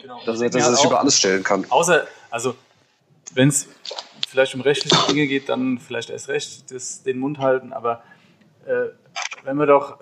[0.02, 0.22] genau.
[0.26, 1.66] dass, dass er sich über alles stellen kann.
[1.70, 2.56] Außer, also
[3.34, 3.68] wenn es
[4.28, 7.74] vielleicht um rechtliche Dinge geht, dann vielleicht erst recht das, den Mund halten.
[7.74, 8.04] Aber
[8.66, 8.90] äh,
[9.44, 10.00] wenn wir doch,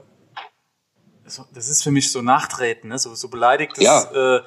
[1.54, 3.00] das ist für mich so Nachtreten, ne?
[3.00, 4.38] so, so beleidigt, ja.
[4.38, 4.42] äh,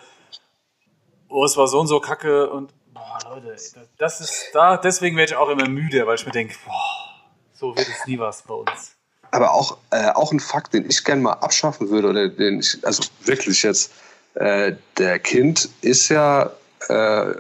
[1.29, 3.57] oh, es war so und so kacke und boah, Leute,
[3.99, 7.77] das ist da, deswegen werde ich auch immer müde, weil ich mir denke, boah, so
[7.77, 8.97] wird es nie was bei uns.
[9.33, 12.79] Aber auch, äh, auch ein Fakt, den ich gerne mal abschaffen würde, oder den ich,
[12.85, 13.93] also wirklich jetzt,
[14.35, 16.51] äh, der Kind ist ja
[16.88, 17.35] äh,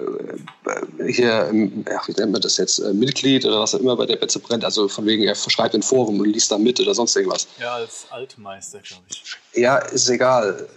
[1.08, 1.50] hier,
[1.96, 4.38] ach, wie nennt man das jetzt, äh, Mitglied oder was auch immer bei der Betze
[4.38, 7.48] brennt, also von wegen, er verschreibt ein Forum und liest da mit oder sonst irgendwas.
[7.58, 9.36] Ja, als Altmeister, glaube ich.
[9.54, 10.68] Ja, ist egal.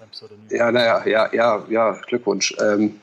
[0.50, 2.56] Ja, naja, ja, ja, ja, Glückwunsch.
[2.62, 3.00] Ähm,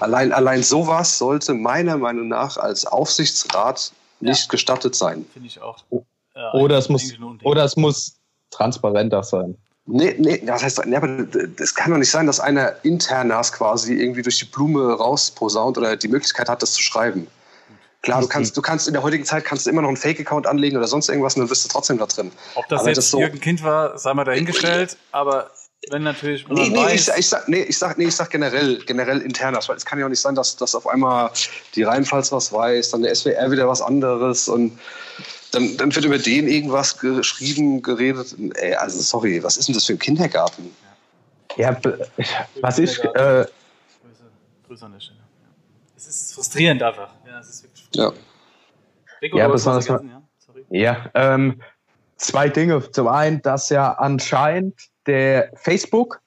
[0.00, 4.48] allein, allein sowas sollte meiner Meinung nach als Aufsichtsrat nicht ja.
[4.50, 5.24] gestattet sein.
[5.32, 5.78] Finde ich auch.
[6.54, 8.16] oder, es muss, oder es muss
[8.50, 9.56] transparenter sein.
[9.90, 11.26] Nee, nee, das heißt, nee, aber
[11.58, 15.96] es kann doch nicht sein, dass einer internas quasi irgendwie durch die Blume rausposaunt oder
[15.96, 17.26] die Möglichkeit hat, das zu schreiben.
[18.02, 20.46] Klar, du kannst, du kannst in der heutigen Zeit kannst du immer noch einen Fake-Account
[20.46, 22.30] anlegen oder sonst irgendwas und dann bist du trotzdem da drin.
[22.54, 25.50] Ob das aber jetzt das so, Jürgen Kind war, sei mal dahingestellt, aber
[25.90, 29.22] wenn natürlich nee, nee, ich, ich, sag, nee, ich sag, nee, ich sag generell, generell
[29.22, 31.30] internas, weil es kann ja auch nicht sein, dass, dass auf einmal
[31.74, 34.78] die Rheinpfalz was weiß, dann der SWR wieder was anderes und
[35.52, 38.34] dann, dann wird über den irgendwas geschrieben, geredet.
[38.54, 40.74] Ey, also sorry, was ist denn das für ein Kindergarten?
[41.56, 41.76] Ja,
[42.60, 43.02] was ich.
[43.02, 43.46] Äh,
[44.66, 45.18] Grüße an der Stelle.
[45.96, 47.10] Es ist frustrierend einfach.
[47.26, 48.12] Ja, es ist wirklich Ja.
[49.20, 50.64] Rico, ja, besonders mal, ja, Sorry.
[50.70, 51.60] ja ähm,
[52.16, 52.88] zwei Dinge.
[52.92, 54.74] Zum einen, dass ja anscheinend
[55.06, 56.20] der Facebook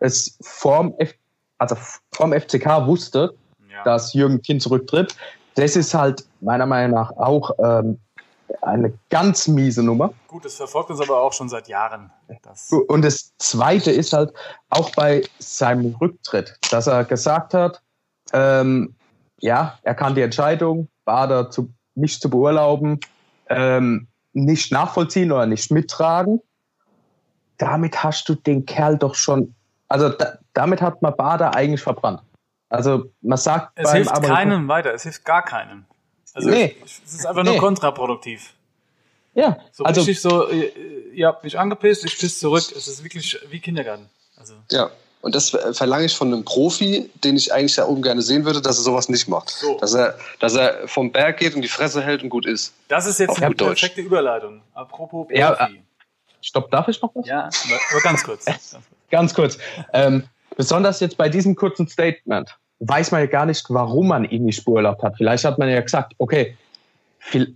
[0.00, 1.14] es vorm, F
[1.58, 1.76] also
[2.10, 3.34] vom FCK wusste,
[3.70, 3.84] ja.
[3.84, 5.14] dass Jürgen Kind zurücktritt.
[5.54, 8.00] Das ist halt meiner Meinung nach auch ähm,
[8.60, 10.12] eine ganz miese Nummer.
[10.28, 12.10] Gut, das verfolgt uns aber auch schon seit Jahren.
[12.42, 14.32] Das und das Zweite ist halt
[14.68, 17.82] auch bei seinem Rücktritt, dass er gesagt hat,
[18.32, 18.94] ähm,
[19.38, 23.00] ja, er kann die Entscheidung, Bader zu, nicht zu beurlauben,
[23.48, 26.40] ähm, nicht nachvollziehen oder nicht mittragen.
[27.58, 29.54] Damit hast du den Kerl doch schon,
[29.88, 32.22] also da, damit hat man Bader eigentlich verbrannt.
[32.68, 35.84] Also man sagt es hilft keinem weiter, es hilft gar keinem.
[36.34, 36.76] Also nee.
[36.84, 37.60] es ist einfach nur nee.
[37.60, 38.54] kontraproduktiv.
[39.34, 40.72] Ja, so also richtig so, ihr,
[41.12, 42.64] ihr habt mich angepisst, ich piss zurück.
[42.76, 44.08] Es ist wirklich wie Kindergarten.
[44.36, 44.54] Also.
[44.70, 44.90] Ja,
[45.22, 48.60] und das verlange ich von einem Profi, den ich eigentlich da oben gerne sehen würde,
[48.60, 49.50] dass er sowas nicht macht.
[49.50, 49.78] So.
[49.78, 52.74] Dass, er, dass er vom Berg geht und die Fresse hält und gut ist.
[52.88, 54.62] Das ist jetzt eine perfekte Überleitung.
[54.74, 55.38] Apropos Profi.
[55.38, 55.68] Ja, äh,
[56.40, 57.26] stopp, darf ich noch was?
[57.26, 57.48] Ja,
[57.90, 58.44] aber ganz kurz.
[59.10, 59.58] ganz kurz.
[59.92, 60.24] Ähm,
[60.56, 64.64] besonders jetzt bei diesem kurzen Statement weiß man ja gar nicht, warum man ihn nicht
[64.64, 65.16] beurlaubt hat.
[65.16, 66.56] Vielleicht hat man ja gesagt, okay,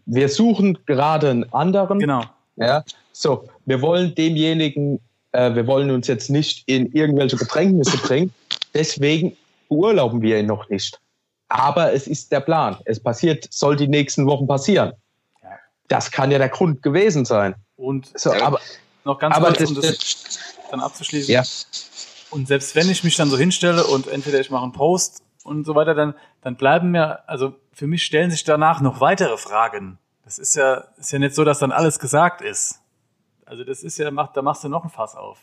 [0.07, 1.99] wir suchen gerade einen anderen.
[1.99, 2.23] Genau.
[2.57, 5.01] Ja, so, wir wollen demjenigen,
[5.33, 8.33] äh, wir wollen uns jetzt nicht in irgendwelche Bedrängnisse bringen.
[8.73, 9.37] Deswegen
[9.69, 10.99] beurlauben wir ihn noch nicht.
[11.49, 12.79] Aber es ist der Plan.
[12.85, 14.93] Es passiert, soll die nächsten Wochen passieren.
[15.89, 17.55] Das kann ja der Grund gewesen sein.
[17.77, 18.61] Und so, aber,
[19.05, 20.39] noch ganz aber kurz, das, um das
[20.71, 21.33] dann abzuschließen.
[21.33, 21.43] Ja.
[22.31, 25.65] Und selbst wenn ich mich dann so hinstelle und entweder ich mache einen Post und
[25.65, 29.99] so weiter, dann, dann bleiben mir, also für mich stellen sich danach noch weitere Fragen.
[30.25, 32.81] Das ist ja, ist ja nicht so, dass dann alles gesagt ist.
[33.45, 35.39] Also das ist ja, macht, da machst du noch ein Fass auf.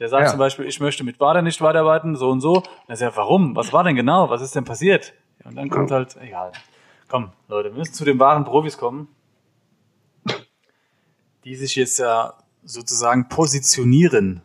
[0.00, 0.30] Der sagt ja.
[0.30, 2.56] zum Beispiel, ich möchte mit Wader nicht weiterarbeiten, so und so.
[2.56, 3.54] Und er sagt, warum?
[3.54, 4.28] Was war denn genau?
[4.28, 5.14] Was ist denn passiert?
[5.44, 6.50] Und dann kommt halt, egal.
[7.08, 9.08] Komm, Leute, wir müssen zu den wahren Profis kommen,
[11.44, 14.42] die sich jetzt ja sozusagen positionieren.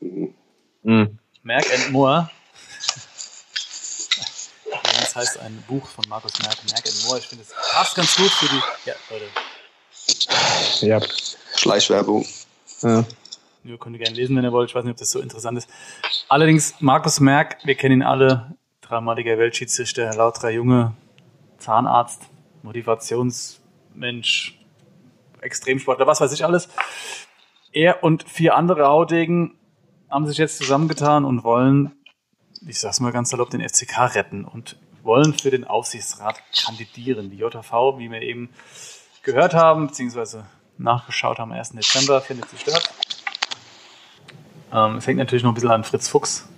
[0.00, 1.18] Mhm.
[1.42, 2.30] Merck and Moore.
[5.00, 7.18] Das heißt ein Buch von Markus Merck, Merck and Moore.
[7.18, 8.60] Ich finde, es passt ganz gut für die.
[8.84, 9.26] Ja, Leute.
[10.86, 11.00] Ja.
[11.56, 12.26] Schleichwerbung.
[12.82, 13.04] Ja.
[13.64, 14.70] Ihr könnt ihr gerne lesen, wenn ihr wollt.
[14.70, 15.68] Ich weiß nicht, ob das so interessant ist.
[16.28, 20.94] Allerdings, Markus Merck, wir kennen ihn alle, dreimaliger Weltschiedsrichter, lauterer Junge,
[21.58, 22.22] Zahnarzt,
[22.62, 24.58] Motivationsmensch,
[25.40, 26.68] Extremsportler, was weiß ich alles.
[27.72, 29.57] Er und vier andere Haudegen
[30.10, 31.92] haben sich jetzt zusammengetan und wollen,
[32.66, 37.30] ich sag's mal ganz salopp, den FCK retten und wollen für den Aufsichtsrat kandidieren.
[37.30, 38.50] Die JV, wie wir eben
[39.22, 41.70] gehört haben, beziehungsweise nachgeschaut haben, am 1.
[41.70, 42.92] Dezember findet sie statt.
[44.72, 46.48] Ähm, es hängt natürlich noch ein bisschen an Fritz Fuchs.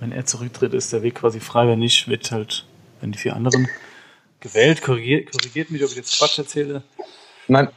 [0.00, 1.68] Wenn er zurücktritt, ist der Weg quasi frei.
[1.68, 2.66] Wenn nicht, wird halt,
[3.00, 3.68] wenn die vier anderen
[4.40, 4.82] gewählt.
[4.82, 6.82] Korrigiert, korrigiert mich, ob ich jetzt Quatsch erzähle.
[7.48, 7.68] Nein.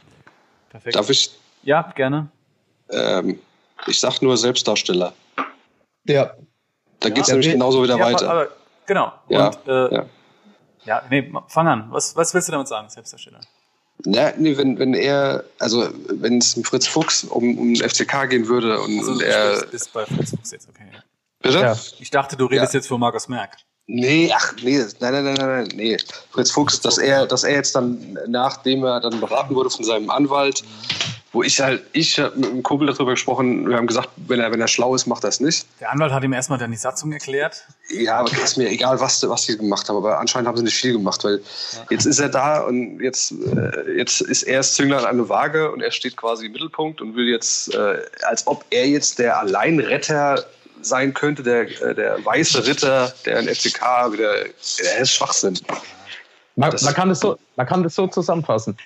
[0.68, 0.96] Perfekt.
[0.96, 1.30] Darf ich?
[1.62, 2.28] Ja, gerne.
[2.90, 3.38] Ähm,
[3.86, 5.12] ich sag nur Selbstdarsteller.
[6.04, 6.34] Ja.
[7.00, 8.30] Da ja, geht es nämlich genauso wieder ja, weiter.
[8.30, 8.48] Aber,
[8.86, 9.12] genau.
[9.28, 10.06] Ja, Und, äh, ja.
[10.84, 11.86] ja, nee, fang an.
[11.90, 13.40] Was, was willst du damit sagen, Selbstdarsteller?
[14.06, 18.30] Ja, nee, wenn, wenn er, also wenn es um Fritz Fuchs um, um den FCK
[18.30, 19.60] gehen würde und, also, und er.
[19.60, 20.86] Du bist bei Fritz Fuchs jetzt, okay.
[21.42, 21.58] Bitte?
[21.58, 21.76] Ja.
[21.98, 22.78] Ich dachte, du redest ja.
[22.78, 23.56] jetzt von Markus Merck.
[23.86, 25.96] Nee, ach nee, nein, nein, nein, nein, nein, nee.
[26.30, 30.10] Fritz Fuchs, dass er, dass er jetzt dann, nachdem er dann beraten wurde von seinem
[30.10, 34.08] Anwalt, mhm wo ich halt, ich habe mit einem Kumpel darüber gesprochen, wir haben gesagt,
[34.16, 35.64] wenn er, wenn er schlau ist, macht er es nicht.
[35.78, 37.64] Der Anwalt hat ihm erstmal dann die Satzung erklärt.
[37.88, 40.76] Ja, aber ist mir egal, was, was die gemacht haben, aber anscheinend haben sie nicht
[40.76, 41.86] viel gemacht, weil ja.
[41.90, 45.70] jetzt ist er da und jetzt, äh, jetzt ist er das Zünglein an eine Waage
[45.70, 49.38] und er steht quasi im Mittelpunkt und will jetzt, äh, als ob er jetzt der
[49.38, 50.44] Alleinretter
[50.82, 54.34] sein könnte, der, äh, der weiße Ritter, der in FCK wieder,
[54.82, 55.58] der ist Schwachsinn.
[56.56, 58.76] Man, man, kann das so, man kann das so zusammenfassen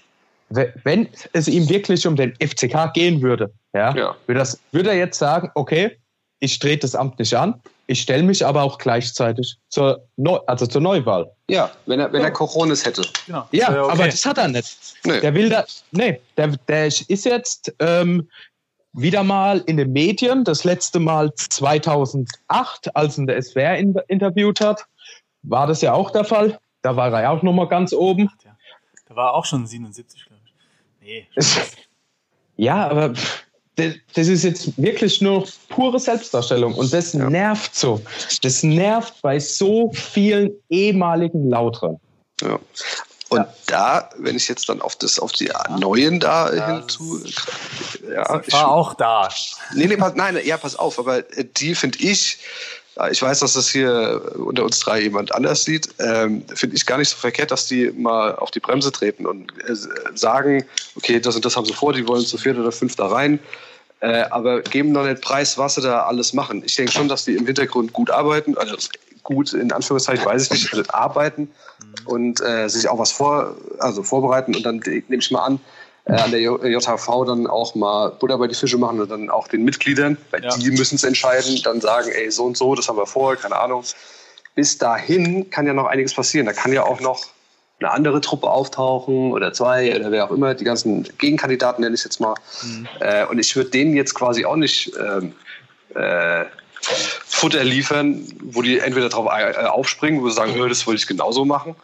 [0.84, 4.16] wenn es ihm wirklich um den FCK gehen würde, ja, ja.
[4.26, 5.98] Würde, das, würde er jetzt sagen, okay,
[6.40, 10.66] ich trete das Amt nicht an, ich stelle mich aber auch gleichzeitig zur, Neu also
[10.66, 11.30] zur Neuwahl.
[11.48, 13.02] Ja, wenn er, wenn er Coronis hätte.
[13.26, 13.46] Genau.
[13.52, 13.92] Ja, okay.
[13.92, 14.94] aber das hat er nicht.
[15.04, 15.20] Nee.
[15.20, 18.28] Der will da, nee, der, der ist jetzt ähm,
[18.94, 23.76] wieder mal in den Medien, das letzte Mal 2008, als ihn der SWR
[24.08, 24.86] interviewt hat,
[25.42, 26.58] war das ja auch der Fall.
[26.82, 28.30] Da war er ja auch nochmal ganz oben.
[29.06, 30.26] Da war er auch schon 77,
[31.04, 31.26] Nee.
[32.56, 33.12] ja, aber
[33.76, 37.28] das ist jetzt wirklich nur pure Selbstdarstellung und das ja.
[37.28, 38.00] nervt so.
[38.42, 41.98] Das nervt bei so vielen ehemaligen Lautern.
[42.40, 42.58] Ja.
[43.28, 43.54] Und ja.
[43.66, 47.20] da, wenn ich jetzt dann auf das, auf die neuen da ja, hinzu,
[48.08, 49.28] ja, ich war auch da.
[49.74, 52.38] Nee, nee, pass, nein, ja, pass auf, aber die finde ich,
[53.10, 55.88] ich weiß, dass das hier unter uns drei jemand anders sieht.
[55.98, 59.52] Ähm, Finde ich gar nicht so verkehrt, dass die mal auf die Bremse treten und
[59.68, 59.74] äh,
[60.14, 63.08] sagen, okay, das und das haben sie vor, die wollen zu viert oder fünf da
[63.08, 63.40] rein.
[64.00, 66.62] Äh, aber geben noch nicht preis, was sie da alles machen.
[66.64, 68.76] Ich denke schon, dass die im Hintergrund gut arbeiten, also
[69.24, 71.48] gut in Anführungszeichen, weiß ich nicht, also arbeiten
[72.04, 75.60] und äh, sich auch was vor, also vorbereiten und dann nehme ich mal an,
[76.06, 79.48] äh, an der JHV dann auch mal Butter bei die Fische machen und dann auch
[79.48, 80.56] den Mitgliedern, weil ja.
[80.56, 83.56] die müssen es entscheiden, dann sagen, ey, so und so, das haben wir vor, keine
[83.56, 83.84] Ahnung.
[84.54, 86.46] Bis dahin kann ja noch einiges passieren.
[86.46, 87.26] Da kann ja auch noch
[87.80, 92.04] eine andere Truppe auftauchen oder zwei oder wer auch immer, die ganzen Gegenkandidaten nenne ich
[92.04, 92.34] jetzt mal.
[92.62, 92.88] Mhm.
[93.00, 95.32] Äh, und ich würde denen jetzt quasi auch nicht ähm,
[95.94, 96.44] äh,
[96.80, 101.44] Futter liefern, wo die entweder darauf äh, aufspringen, wo sie sagen, das wollte ich genauso
[101.44, 101.74] machen.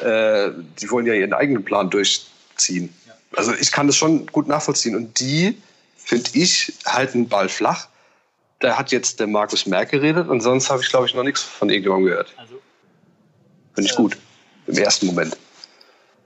[0.00, 0.50] Äh,
[0.80, 2.94] die wollen ja ihren eigenen Plan durchziehen.
[3.36, 4.96] Also ich kann das schon gut nachvollziehen.
[4.96, 5.60] Und die,
[5.96, 7.88] finde ich, halten den Ball flach.
[8.60, 11.42] Da hat jetzt der Markus Merck geredet und sonst habe ich, glaube ich, noch nichts
[11.42, 12.32] von irgendjemandem gehört.
[12.36, 12.60] Also,
[13.74, 14.16] finde ich äh, gut.
[14.66, 15.36] Im ersten Moment.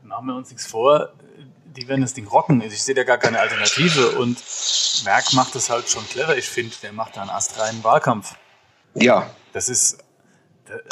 [0.03, 1.13] Machen wir uns nichts vor.
[1.77, 2.61] Die werden das Ding rocken.
[2.61, 4.11] Ich sehe da gar keine Alternative.
[4.13, 4.39] Und
[5.05, 6.37] Merck macht das halt schon clever.
[6.37, 8.35] Ich finde, der macht da einen astreinen Wahlkampf.
[8.95, 9.31] Ja.
[9.53, 9.99] Das ist,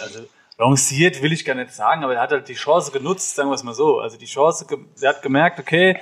[0.00, 0.26] also
[0.58, 3.54] lanciert will ich gar nicht sagen, aber er hat halt die Chance genutzt, sagen wir
[3.54, 4.00] es mal so.
[4.00, 4.66] Also die Chance,
[5.00, 5.98] er hat gemerkt, okay,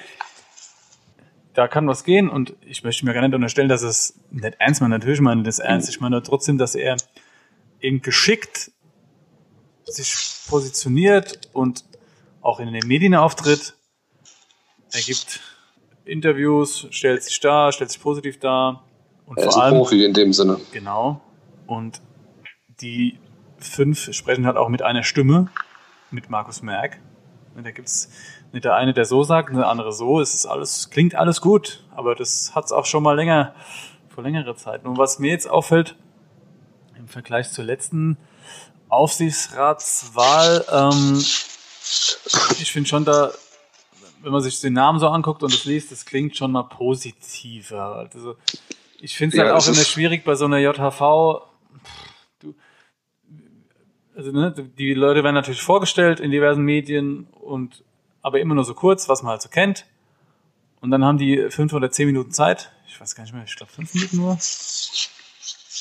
[1.55, 4.81] da kann was gehen und ich möchte mir gar nicht unterstellen, dass es nicht ernst
[4.81, 4.90] meint.
[4.90, 5.88] Natürlich meine das ernst.
[5.88, 6.97] Ich meine trotzdem, dass er
[7.81, 8.73] eben geschickt
[9.85, 10.14] sich
[10.49, 11.85] positioniert und
[12.40, 13.75] auch in den Medien auftritt.
[14.93, 15.40] Er gibt
[16.05, 18.85] Interviews, stellt sich da, stellt sich positiv dar.
[19.27, 20.61] Und er vor ist ein allem, Profi in dem Sinne.
[20.73, 21.21] Genau.
[21.67, 22.01] Und
[22.81, 23.19] die
[23.66, 25.48] fünf sprechen halt auch mit einer Stimme,
[26.11, 26.98] mit Markus Merck.
[27.55, 28.11] Und da gibt's
[28.53, 30.20] nicht der eine, der so sagt, und der andere so.
[30.20, 33.55] Es ist alles, klingt alles gut, aber das hat's auch schon mal länger,
[34.09, 34.85] vor längerer Zeit.
[34.85, 35.96] Und was mir jetzt auffällt,
[36.96, 38.16] im Vergleich zur letzten
[38.88, 41.18] Aufsichtsratswahl, ähm,
[42.61, 43.31] ich finde schon da,
[44.22, 47.96] wenn man sich den Namen so anguckt und es liest, das klingt schon mal positiver.
[47.96, 48.37] Also
[49.00, 51.42] ich finde es halt ja, auch immer schwierig bei so einer JHV.
[54.16, 57.83] Also ne, die Leute werden natürlich vorgestellt in diversen Medien und
[58.22, 59.87] aber immer nur so kurz, was man halt so kennt.
[60.81, 62.70] Und dann haben die fünf oder zehn Minuten Zeit.
[62.87, 64.38] Ich weiß gar nicht mehr, ich glaube fünf Minuten nur.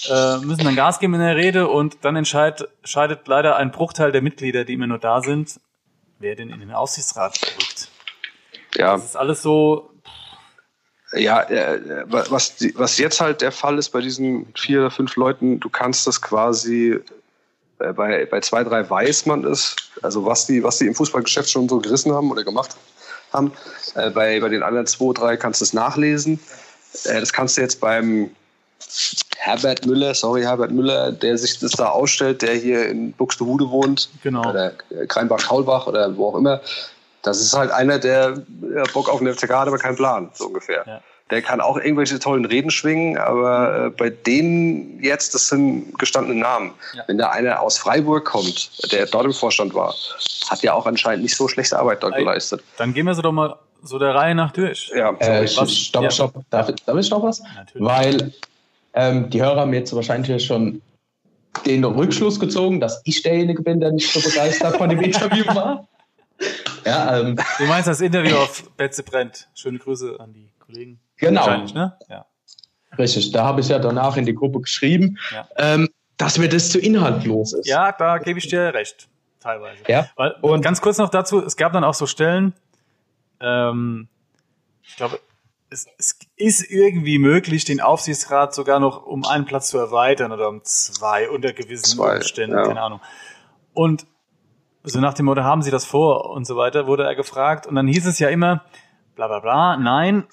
[0.10, 4.12] Äh, müssen dann Gas geben in der Rede und dann entscheidet, entscheidet leider ein Bruchteil
[4.12, 5.60] der Mitglieder, die immer nur da sind,
[6.20, 7.90] wer denn in den Aufsichtsrat rückt.
[8.76, 8.94] Ja.
[8.94, 9.92] Das ist alles so.
[11.16, 15.60] Ja, äh, was, was jetzt halt der Fall ist bei diesen vier oder fünf Leuten,
[15.60, 17.00] du kannst das quasi
[17.92, 21.68] bei, bei zwei, drei weiß man es, also was die, was die im Fußballgeschäft schon
[21.68, 22.78] so gerissen haben oder gemacht
[23.34, 23.52] haben.
[23.96, 26.40] Äh, bei, bei den anderen zwei, drei kannst du es nachlesen.
[27.06, 28.30] Äh, das kannst du jetzt beim
[29.38, 34.10] Herbert Müller, sorry, Herbert Müller, der sich das da ausstellt, der hier in Buxtehude wohnt,
[34.22, 34.50] genau.
[34.50, 34.72] oder
[35.08, 36.62] Kreinbach-Kaulbach oder wo auch immer,
[37.24, 38.44] das ist halt einer, der
[38.76, 40.84] ja, Bock auf den FCK hat, aber keinen Plan, so ungefähr.
[40.86, 41.02] Ja.
[41.30, 46.40] Der kann auch irgendwelche tollen Reden schwingen, aber äh, bei denen jetzt, das sind gestandene
[46.40, 46.74] Namen.
[46.94, 47.04] Ja.
[47.08, 49.96] Wenn da einer aus Freiburg kommt, der dort im Vorstand war,
[50.50, 52.62] hat ja auch anscheinend nicht so schlechte Arbeit dort geleistet.
[52.78, 54.92] Dann gehen wir so doch mal so der Reihe nach durch.
[54.96, 56.34] Ja, äh, stopp, stopp.
[56.50, 57.42] Darf, darf ich noch was?
[57.56, 57.88] Natürlich.
[57.88, 58.34] Weil
[58.94, 60.82] ähm, die Hörer haben jetzt wahrscheinlich schon
[61.66, 65.88] den Rückschluss gezogen, dass ich derjenige bin, der nicht so begeistert von dem Interview war.
[66.86, 69.48] Ja, ähm, du meinst das Interview auf Betze brennt.
[69.54, 71.00] Schöne Grüße an die Kollegen.
[71.24, 71.48] Genau.
[71.74, 71.98] Ne?
[72.10, 72.26] Ja.
[72.98, 75.48] Richtig, da habe ich ja danach in die Gruppe geschrieben, ja.
[75.58, 77.68] ähm, dass mir das zu inhaltlos ist.
[77.68, 79.08] Ja, da gebe ich dir recht,
[79.40, 79.84] teilweise.
[79.88, 80.08] Ja.
[80.16, 82.54] Weil, und ganz kurz noch dazu, es gab dann auch so Stellen,
[83.40, 84.08] ähm,
[84.84, 85.20] ich glaube,
[85.70, 90.50] es, es ist irgendwie möglich, den Aufsichtsrat sogar noch um einen Platz zu erweitern oder
[90.50, 92.64] um zwei unter gewissen zwei, Umständen, ja.
[92.64, 93.02] keine Ahnung.
[93.74, 94.06] Und
[94.84, 97.66] so nach dem Motto, haben Sie das vor und so weiter, wurde er gefragt.
[97.66, 98.64] Und dann hieß es ja immer,
[99.16, 100.28] bla bla bla, nein,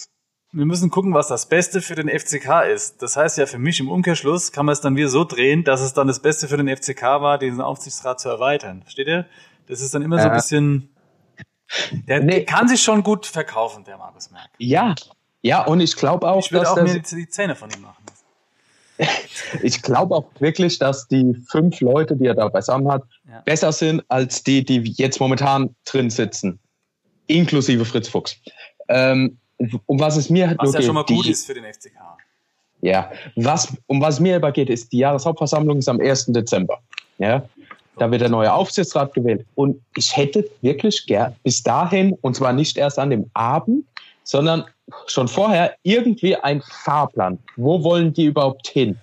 [0.53, 3.03] wir müssen gucken, was das Beste für den FCK ist.
[3.03, 5.81] Das heißt ja für mich im Umkehrschluss kann man es dann wieder so drehen, dass
[5.81, 8.83] es dann das Beste für den FCK war, diesen Aufsichtsrat zu erweitern.
[8.83, 9.27] Versteht ihr?
[9.69, 10.95] Das ist dann immer so ein bisschen.
[12.09, 12.45] Der, nee.
[12.45, 14.51] kann sich schon gut verkaufen, der Markus Merck.
[14.59, 14.97] Ja,
[15.43, 18.05] ja, und ich glaube auch, ich würde dass auch mir die Zähne von ihm machen.
[19.63, 23.41] ich glaube auch wirklich, dass die fünf Leute, die er da beisammen hat, ja.
[23.43, 26.59] besser sind als die, die jetzt momentan drin sitzen,
[27.27, 28.37] inklusive Fritz Fuchs.
[28.89, 29.39] Ähm,
[29.87, 31.65] um was es mir halt was ja geht, schon mal gut die, ist für den
[31.65, 31.99] FCK.
[32.83, 36.27] Ja, was, um was mir aber geht, ist, die Jahreshauptversammlung ist am 1.
[36.27, 36.79] Dezember.
[37.19, 37.43] Ja,
[37.99, 39.45] da wird der neue Aufsichtsrat gewählt.
[39.55, 43.85] Und ich hätte wirklich gern bis dahin, und zwar nicht erst an dem Abend,
[44.25, 44.65] sondern
[45.07, 47.39] schon vorher irgendwie ein Fahrplan.
[47.57, 48.99] Wo wollen die überhaupt hin?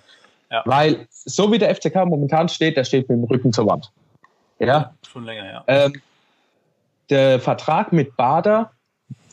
[0.50, 0.64] Ja.
[0.66, 3.92] Weil so wie der FCK momentan steht, der steht mit dem Rücken zur Wand.
[4.60, 4.94] Ja.
[5.08, 5.64] Schon länger, ja.
[5.68, 6.02] Ähm,
[7.10, 8.72] der Vertrag mit Bader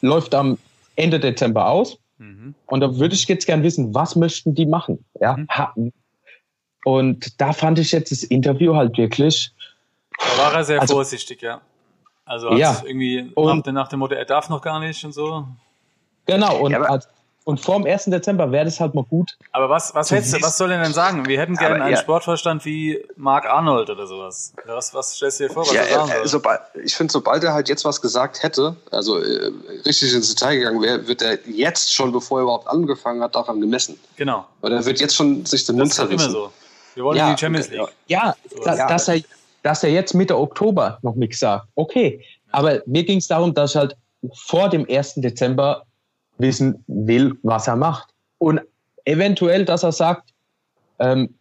[0.01, 0.59] läuft am
[0.97, 1.99] Ende Dezember aus.
[2.19, 2.55] Mhm.
[2.67, 5.05] Und da würde ich jetzt gern wissen, was möchten die machen?
[5.21, 5.37] Ja.
[5.75, 5.93] Mhm.
[6.85, 9.53] Und da fand ich jetzt das Interview halt wirklich.
[10.19, 11.61] Da war er sehr also, vorsichtig, ja.
[12.27, 12.83] Also ja.
[12.85, 15.47] irgendwie und, nach dem Motto, er darf noch gar nicht und so.
[16.27, 17.09] Genau, und, ja, als,
[17.45, 18.07] und vor dem 1.
[18.07, 19.37] Dezember wäre das halt mal gut.
[19.53, 21.27] Aber was, was, hättest, was soll er denn sagen?
[21.27, 22.01] Wir hätten gerne einen ja.
[22.01, 24.55] Sportvorstand wie Mark Arnold oder sowas.
[24.65, 26.29] Was, was stellst du dir vor, was ja, er sagen soll?
[26.29, 29.53] Sobald, ich finde, sobald er halt jetzt was gesagt hätte, also äh,
[29.85, 33.61] richtig ins Detail gegangen wäre, wird er jetzt schon, bevor er überhaupt angefangen hat, daran
[33.61, 34.01] gemessen.
[34.17, 34.47] Genau.
[34.63, 36.17] Oder er wird jetzt schon sich den Mund zerrissen.
[36.17, 36.53] Das ist immer so.
[36.95, 37.89] Wir wollen ja, in die Champions League.
[38.07, 39.21] Ja, so da, dass, er,
[39.63, 41.67] dass er jetzt Mitte Oktober noch nichts sagt.
[41.75, 42.25] Okay.
[42.53, 43.97] Aber mir ging es darum, dass halt
[44.33, 45.17] vor dem 1.
[45.17, 45.85] Dezember
[46.39, 48.11] wissen will, was er macht.
[48.39, 48.61] Und
[49.05, 50.31] eventuell, dass er sagt,
[50.99, 51.35] ähm,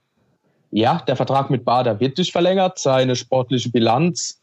[0.72, 4.42] ja, der Vertrag mit Bader wird nicht verlängert, seine sportliche Bilanz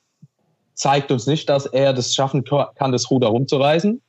[0.74, 4.00] zeigt uns nicht, dass er das schaffen kann, das Ruder rumzureißen.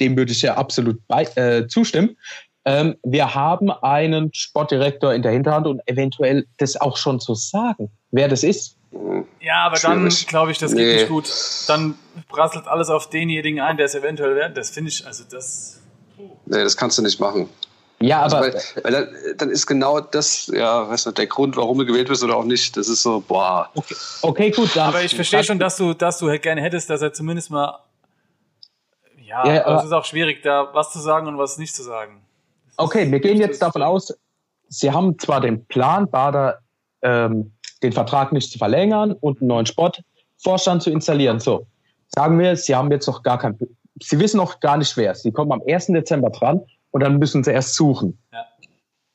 [0.00, 2.16] Dem würde ich ja absolut bei, äh, zustimmen.
[2.64, 7.90] Ähm, wir haben einen Sportdirektor in der Hinterhand und eventuell das auch schon zu sagen,
[8.10, 8.76] wer das ist.
[9.40, 10.94] Ja, aber dann glaube ich, das geht nee.
[10.94, 11.30] nicht gut.
[11.68, 11.96] Dann
[12.28, 14.56] prasselt alles auf denjenigen ein, der es eventuell wird.
[14.56, 15.80] Das finde ich, also das.
[16.46, 17.48] Nee, das kannst du nicht machen.
[18.00, 18.46] Ja, also aber.
[18.46, 21.86] Also weil, weil dann, dann, ist genau das, ja, weißt du, der Grund, warum du
[21.86, 22.76] gewählt wirst oder auch nicht.
[22.76, 23.70] Das ist so, boah.
[23.74, 24.74] Okay, okay gut.
[24.74, 27.50] Dann aber ich verstehe schon, dass du, dass du halt gerne hättest, dass er zumindest
[27.50, 27.78] mal.
[29.18, 31.82] Ja, ja aber es ist auch schwierig, da was zu sagen und was nicht zu
[31.82, 32.22] sagen.
[32.76, 34.12] Okay, wir gehen jetzt davon aus,
[34.72, 36.60] Sie haben zwar den Plan, Bader
[37.02, 41.40] ähm, den Vertrag nicht zu verlängern und einen neuen Sportvorstand zu installieren.
[41.40, 41.66] So,
[42.08, 43.58] sagen wir, Sie haben jetzt noch gar kein,
[44.02, 45.14] Sie wissen noch gar nicht wer.
[45.14, 45.86] Sie kommen am 1.
[45.86, 46.60] Dezember dran
[46.90, 48.18] und dann müssen Sie erst suchen.
[48.32, 48.44] Ja.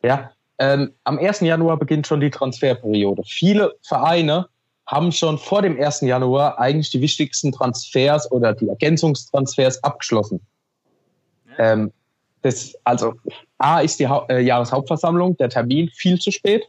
[0.04, 1.42] ja ähm, am 1.
[1.42, 3.24] Januar beginnt schon die Transferperiode.
[3.26, 4.48] Viele Vereine
[4.88, 6.02] haben schon vor dem 1.
[6.02, 10.40] Januar eigentlich die wichtigsten Transfers oder die Ergänzungstransfers abgeschlossen.
[11.58, 11.74] Ja.
[11.74, 11.92] Ähm,
[12.42, 13.16] das, also
[13.58, 16.64] A ist die ha äh, Jahreshauptversammlung, der Termin viel zu spät.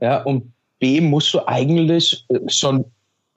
[0.00, 2.84] Ja, und B musst du eigentlich äh, schon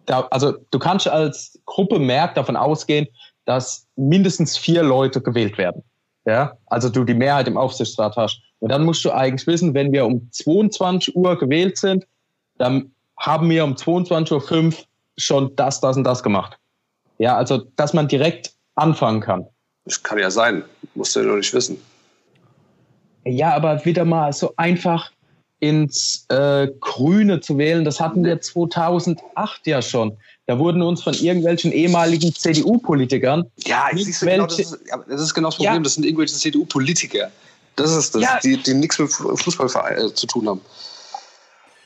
[0.06, 3.08] da, also du kannst als Gruppe merkt davon ausgehen,
[3.46, 5.84] dass mindestens vier Leute gewählt werden.
[6.26, 8.42] Ja, also du die Mehrheit im Aufsichtsrat hast.
[8.60, 12.06] Und dann musst du eigentlich wissen, wenn wir um 22 Uhr gewählt sind,
[12.58, 14.74] dann haben wir um 22.05 Uhr
[15.18, 16.58] schon das, das und das gemacht.
[17.18, 19.48] Ja, also dass man direkt anfangen kann.
[19.86, 20.64] Das kann ja sein,
[20.94, 21.82] musst du ja noch nicht wissen.
[23.26, 25.12] Ja, aber wieder mal so einfach
[25.62, 30.18] ins äh, Grüne zu wählen, das hatten wir 2008 ja schon.
[30.48, 33.46] Da wurden uns von irgendwelchen ehemaligen CDU-Politikern.
[33.66, 35.76] Ja, siehst du, genau, das, ist, das ist genau das Problem.
[35.76, 35.80] Ja.
[35.82, 37.32] Das sind irgendwelche CDU-Politiker.
[37.76, 38.40] Das ist das, ja.
[38.44, 40.62] die, die nichts mit Fußball äh, zu tun haben.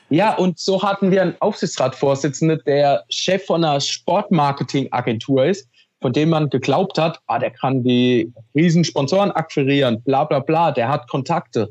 [0.08, 5.68] Ja, und so hatten wir einen Aufsichtsratsvorsitzenden, der Chef von einer Sportmarketing-Agentur ist,
[6.00, 10.72] von dem man geglaubt hat, ah, der kann die riesen Sponsoren akquirieren, bla bla bla,
[10.72, 11.68] der hat Kontakte.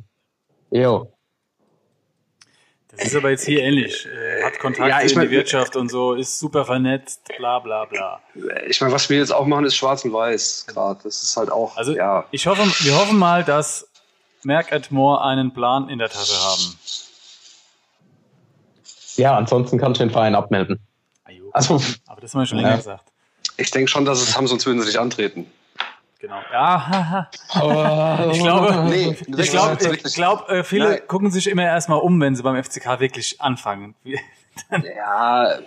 [0.72, 1.12] Jo.
[2.98, 4.06] Das ist aber jetzt hier ähnlich.
[4.06, 7.60] Äh, hat Kontakte ja, ich mein, in die Wirtschaft und so, ist super vernetzt, bla
[7.60, 8.22] bla bla.
[8.68, 11.00] Ich meine, was wir jetzt auch machen, ist schwarz und weiß gerade.
[11.04, 11.76] Das ist halt auch.
[11.78, 12.26] Also ja.
[12.32, 13.88] ich hoffe, wir hoffen mal, dass
[14.43, 16.80] Merck and More einen Plan in der Tasche haben.
[19.18, 20.80] Ja, ansonsten kannst du den Verein abmelden.
[21.56, 22.76] Also, aber das haben wir schon länger ja.
[22.76, 23.06] gesagt.
[23.56, 25.50] Ich denke schon, dass es haben, sonst würden sie sich antreten.
[26.26, 26.41] Genau.
[26.51, 27.30] Ja,
[28.32, 31.01] ich glaube, nee, ich glaube, ich glaub, äh, viele Nein.
[31.07, 33.93] gucken sich immer erstmal um, wenn sie beim FCK wirklich anfangen.
[34.69, 35.59] ja.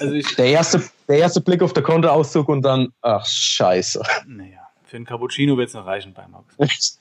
[0.00, 4.02] Also ich, der, erste, der erste Blick auf den Kontoauszug und dann, ach, scheiße.
[4.26, 6.98] Naja, für einen Cappuccino wird es noch reichen bei Max.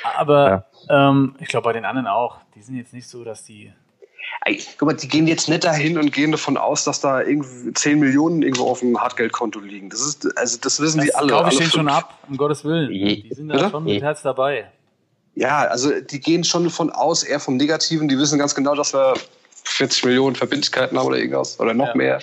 [0.14, 1.10] Aber ja.
[1.10, 2.38] ähm, ich glaube bei den anderen auch.
[2.54, 3.70] Die sind jetzt nicht so, dass die
[4.78, 7.98] guck mal, die gehen jetzt nicht dahin und gehen davon aus, dass da irgendwie 10
[7.98, 9.88] Millionen irgendwo auf dem Hartgeldkonto liegen.
[9.90, 11.28] Das ist, also das wissen das die alle.
[11.28, 12.90] glaube ich denen schon ab, um Gottes Willen.
[12.90, 13.70] Die sind da Bitte?
[13.70, 14.70] schon mit Herz dabei.
[15.34, 18.08] Ja, also die gehen schon davon aus, eher vom Negativen.
[18.08, 19.14] Die wissen ganz genau, dass wir
[19.64, 21.94] 40 Millionen Verbindlichkeiten haben oder irgendwas oder noch ja.
[21.94, 22.22] mehr.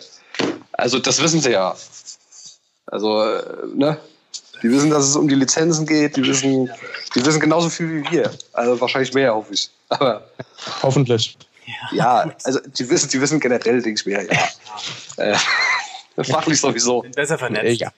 [0.73, 1.75] Also das wissen sie ja.
[2.87, 3.43] Also, äh,
[3.73, 3.97] ne?
[4.61, 6.17] Die wissen, dass es um die Lizenzen geht.
[6.17, 6.69] Die wissen,
[7.15, 8.31] die wissen genauso viel wie wir.
[8.53, 9.69] Also wahrscheinlich mehr, hoffe ich.
[9.87, 10.27] Aber
[10.83, 11.37] hoffentlich.
[11.91, 15.33] Ja, ja also die wissen, die wissen generell, denke ich mir, ja.
[16.17, 17.05] äh, fachlich sowieso.
[17.15, 17.79] Besser vernetzt.
[17.79, 17.91] Ja.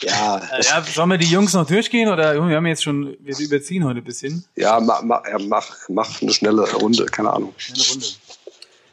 [0.00, 3.36] Ja, äh, ja, sollen wir die Jungs noch durchgehen oder wir haben jetzt schon, wir
[3.36, 4.44] überziehen heute ein bisschen.
[4.54, 7.52] Ja, mach, mach, mach, mach eine schnelle Runde, keine Ahnung.
[7.56, 8.06] Schnelle Runde.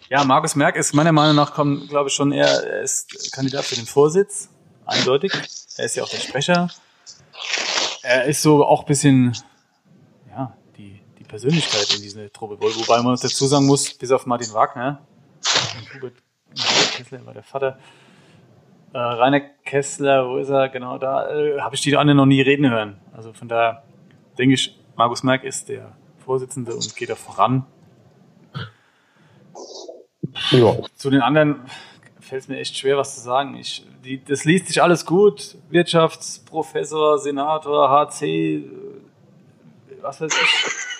[0.09, 3.65] Ja, Markus Merck ist meiner Meinung nach, kommt, glaube ich, schon eher, er ist Kandidat
[3.65, 4.49] für den Vorsitz,
[4.87, 5.31] eindeutig.
[5.77, 6.69] Er ist ja auch der Sprecher.
[8.01, 9.37] Er ist so auch ein bisschen
[11.35, 12.57] Persönlichkeit in diese Truppe.
[12.61, 15.05] Wobei man dazu sagen muss, bis auf Martin Wagner,
[15.93, 16.13] Hubert
[16.95, 17.77] Kessler war der Vater,
[18.93, 20.69] äh, Rainer Kessler, wo ist er?
[20.69, 23.01] Genau da, äh, habe ich die anderen noch nie reden hören.
[23.11, 23.83] Also von daher
[24.37, 27.65] denke ich, Markus Merck ist der Vorsitzende und geht da voran.
[30.51, 30.77] Ja.
[30.95, 31.65] Zu den anderen
[32.21, 33.55] fällt es mir echt schwer, was zu sagen.
[33.55, 35.57] Ich, die, das liest sich alles gut.
[35.69, 38.69] Wirtschaftsprofessor, Senator, HC,
[40.01, 40.94] was weiß ich.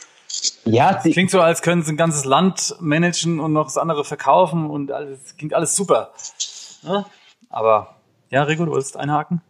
[0.66, 4.04] Ja, das klingt so, als können sie ein ganzes Land managen und noch das andere
[4.04, 6.12] verkaufen und alles klingt alles super.
[6.82, 7.06] Ja?
[7.50, 7.96] Aber
[8.32, 9.42] ja, Rico, du wolltest einhaken?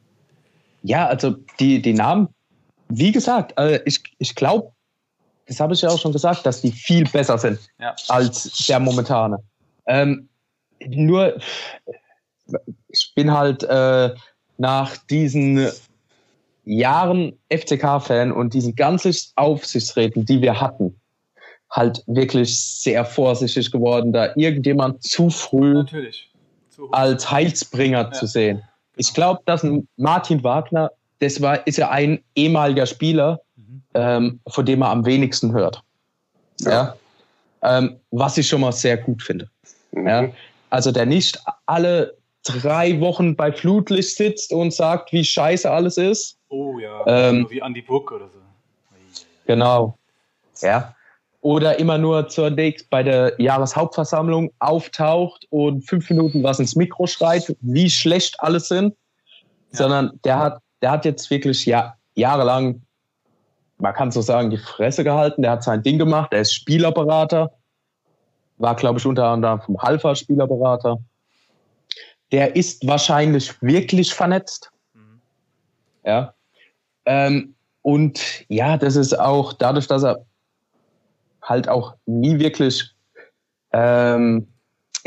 [0.84, 2.28] Ja, also die, die Namen,
[2.90, 4.74] wie gesagt, äh, ich, ich glaube,
[5.48, 7.96] das habe ich ja auch schon gesagt, dass die viel besser sind ja.
[8.10, 9.38] als der momentane.
[9.86, 10.28] Ähm,
[10.86, 11.38] nur,
[12.90, 14.14] ich bin halt äh,
[14.58, 15.70] nach diesen
[16.66, 21.00] Jahren FCK-Fan und diesen ganzen Aufsichtsräten, die wir hatten,
[21.72, 25.84] halt wirklich sehr vorsichtig geworden, da irgendjemand zu früh
[26.70, 28.12] zu als Heilsbringer ja.
[28.12, 28.62] zu sehen.
[28.98, 33.84] Ich glaube, dass ein Martin Wagner, das war, ist ja ein ehemaliger Spieler, mhm.
[33.94, 35.82] ähm, von dem man am wenigsten hört.
[36.62, 36.72] Ja.
[36.72, 36.96] ja?
[37.62, 39.50] Ähm, was ich schon mal sehr gut finde.
[39.92, 40.08] Mhm.
[40.08, 40.30] Ja?
[40.70, 46.38] Also der nicht alle drei Wochen bei Flutlicht sitzt und sagt, wie scheiße alles ist.
[46.50, 48.40] Oh ja, ähm, wie Andy Book oder so.
[49.48, 49.98] Genau.
[50.62, 50.96] Ja.
[51.46, 57.06] Oder immer nur zur nächsten, bei der Jahreshauptversammlung auftaucht und fünf Minuten was ins Mikro
[57.06, 58.96] schreit, wie schlecht alles sind.
[59.72, 59.78] Ja.
[59.78, 62.82] Sondern der hat, der hat jetzt wirklich ja, jahrelang,
[63.78, 65.44] man kann so sagen, die Fresse gehalten.
[65.44, 66.34] Der hat sein Ding gemacht.
[66.34, 67.52] Er ist Spielerberater.
[68.58, 70.98] War, glaube ich, unter anderem vom Halfa Spielerberater.
[72.32, 74.72] Der ist wahrscheinlich wirklich vernetzt.
[74.96, 75.22] Mhm.
[76.04, 76.34] Ja.
[77.06, 80.26] Ähm, und ja, das ist auch dadurch, dass er
[81.46, 82.92] halt auch nie wirklich
[83.72, 84.48] ähm,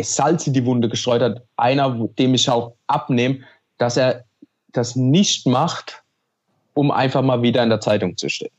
[0.00, 3.40] Salz in die Wunde gestreut hat, einer, dem ich auch abnehme,
[3.78, 4.24] dass er
[4.68, 6.02] das nicht macht,
[6.74, 8.52] um einfach mal wieder in der Zeitung zu stehen.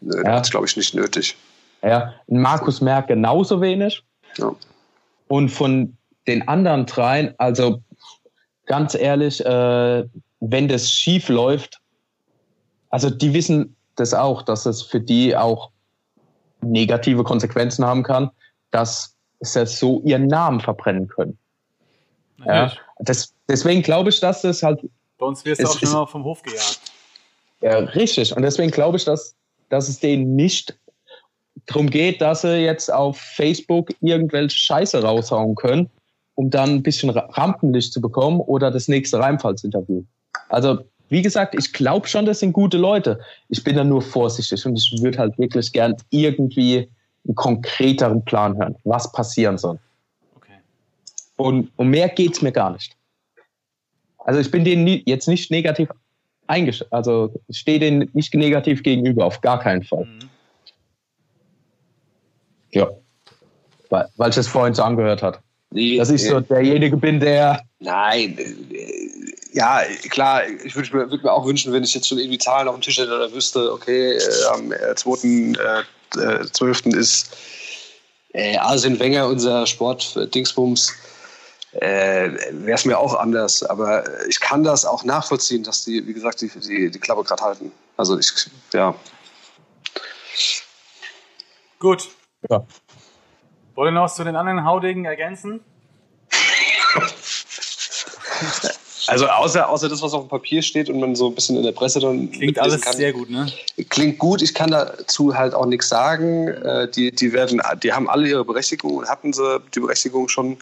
[0.00, 0.38] Nö, ja.
[0.38, 1.36] das glaube ich nicht nötig.
[1.82, 4.02] Ja, Markus Merck genauso wenig.
[4.36, 4.54] Ja.
[5.28, 5.96] Und von
[6.26, 7.82] den anderen dreien, also
[8.66, 10.04] ganz ehrlich, äh,
[10.40, 11.80] wenn das schief läuft,
[12.90, 15.70] also die wissen das auch, dass es für die auch
[16.62, 18.30] negative Konsequenzen haben kann,
[18.70, 21.38] dass sie so ihren Namen verbrennen können.
[22.44, 24.80] Ja, das, deswegen glaube ich, dass das halt.
[25.18, 26.80] Bei uns wirst du auch schon mal vom Hof gejagt.
[27.60, 28.34] Ja, richtig.
[28.36, 29.36] Und deswegen glaube ich, dass,
[29.68, 30.76] dass es denen nicht
[31.66, 35.88] darum geht, dass sie jetzt auf Facebook irgendwelche Scheiße raushauen können,
[36.34, 40.02] um dann ein bisschen Rampenlicht zu bekommen oder das nächste Reimfallsinterview.
[40.48, 40.80] Also
[41.12, 43.20] wie gesagt, ich glaube schon, das sind gute Leute.
[43.50, 46.88] Ich bin da nur vorsichtig und ich würde halt wirklich gern irgendwie
[47.26, 49.78] einen konkreteren Plan hören, was passieren soll.
[50.36, 50.56] Okay.
[51.36, 52.96] Und um mehr geht es mir gar nicht.
[54.20, 55.90] Also ich bin denen nie, jetzt nicht negativ
[56.46, 60.06] eingestellt, also ich stehe denen nicht negativ gegenüber, auf gar keinen Fall.
[60.06, 60.30] Mhm.
[62.70, 62.88] Ja,
[63.90, 65.40] weil, weil ich das vorhin so angehört hat.
[65.72, 67.60] Nee, dass ich so derjenige bin, der.
[67.80, 68.38] Nein,
[69.52, 72.68] ja, klar, ich würde mir, würd mir, auch wünschen, wenn ich jetzt schon irgendwie Zahlen
[72.68, 76.86] auf dem Tisch hätte oder wüsste, okay, äh, am 2.12.
[76.86, 77.36] Äh, äh ist
[78.32, 80.92] äh, Arsene Wenger unser Sport-Dingsbums,
[81.72, 83.62] äh, wäre es mir auch anders.
[83.62, 87.42] Aber ich kann das auch nachvollziehen, dass die, wie gesagt, die, die, die Klappe gerade
[87.42, 87.72] halten.
[87.96, 88.30] Also ich,
[88.72, 88.94] ja.
[91.78, 92.08] Gut.
[92.48, 92.66] Ja.
[93.74, 95.60] Wollt ihr noch was zu den anderen Haudegen ergänzen?
[99.12, 101.62] Also außer, außer das, was auf dem Papier steht und man so ein bisschen in
[101.62, 103.46] der Presse dann Klingt alles kann, sehr gut, ne?
[103.90, 104.40] Klingt gut.
[104.40, 106.48] Ich kann dazu halt auch nichts sagen.
[106.48, 110.56] Äh, die, die werden, die haben alle ihre Berechtigung und hatten sie die Berechtigung schon.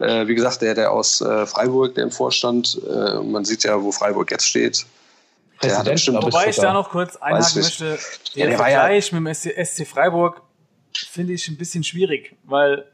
[0.00, 2.78] Äh, wie gesagt, der, der aus äh, Freiburg, der im Vorstand,
[3.24, 4.84] man sieht ja, wo Freiburg jetzt steht.
[5.62, 7.98] Der hat bestimmt, Wobei ich da noch kurz einhaken möchte, der,
[8.34, 10.42] ja, der Vergleich ja mit dem SC Freiburg
[10.92, 12.84] finde ich ein bisschen schwierig, weil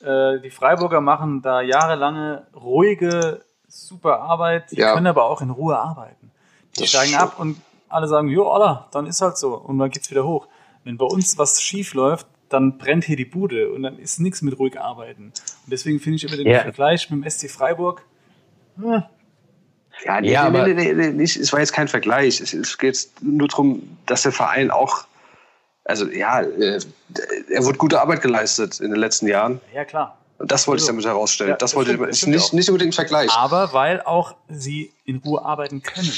[0.00, 3.45] äh, die Freiburger machen da jahrelange ruhige
[3.76, 4.94] super Arbeit, die ja.
[4.94, 6.30] können aber auch in Ruhe arbeiten.
[6.76, 9.90] Die das steigen ab und alle sagen, jo, Allah, dann ist halt so und dann
[9.90, 10.48] geht's wieder hoch.
[10.84, 14.42] Wenn bei uns was schief läuft, dann brennt hier die Bude und dann ist nichts
[14.42, 15.24] mit ruhig arbeiten.
[15.24, 16.62] Und deswegen finde ich immer den yeah.
[16.62, 18.02] Vergleich mit dem SC Freiburg.
[18.76, 19.02] Hm.
[20.04, 22.40] Ja, nee, ja, nee, nee, nee, nicht, es war jetzt kein Vergleich.
[22.40, 25.06] Es, es geht nur darum, dass der Verein auch,
[25.84, 26.80] also ja, äh,
[27.50, 29.60] er wurde gute Arbeit geleistet in den letzten Jahren.
[29.74, 30.18] Ja, klar.
[30.38, 31.50] Und das wollte also, ich damit herausstellen.
[31.50, 33.34] Ja, das, das wollte stimmt, ich nicht, nicht unbedingt vergleichen.
[33.34, 36.12] Aber weil auch sie in Ruhe arbeiten können.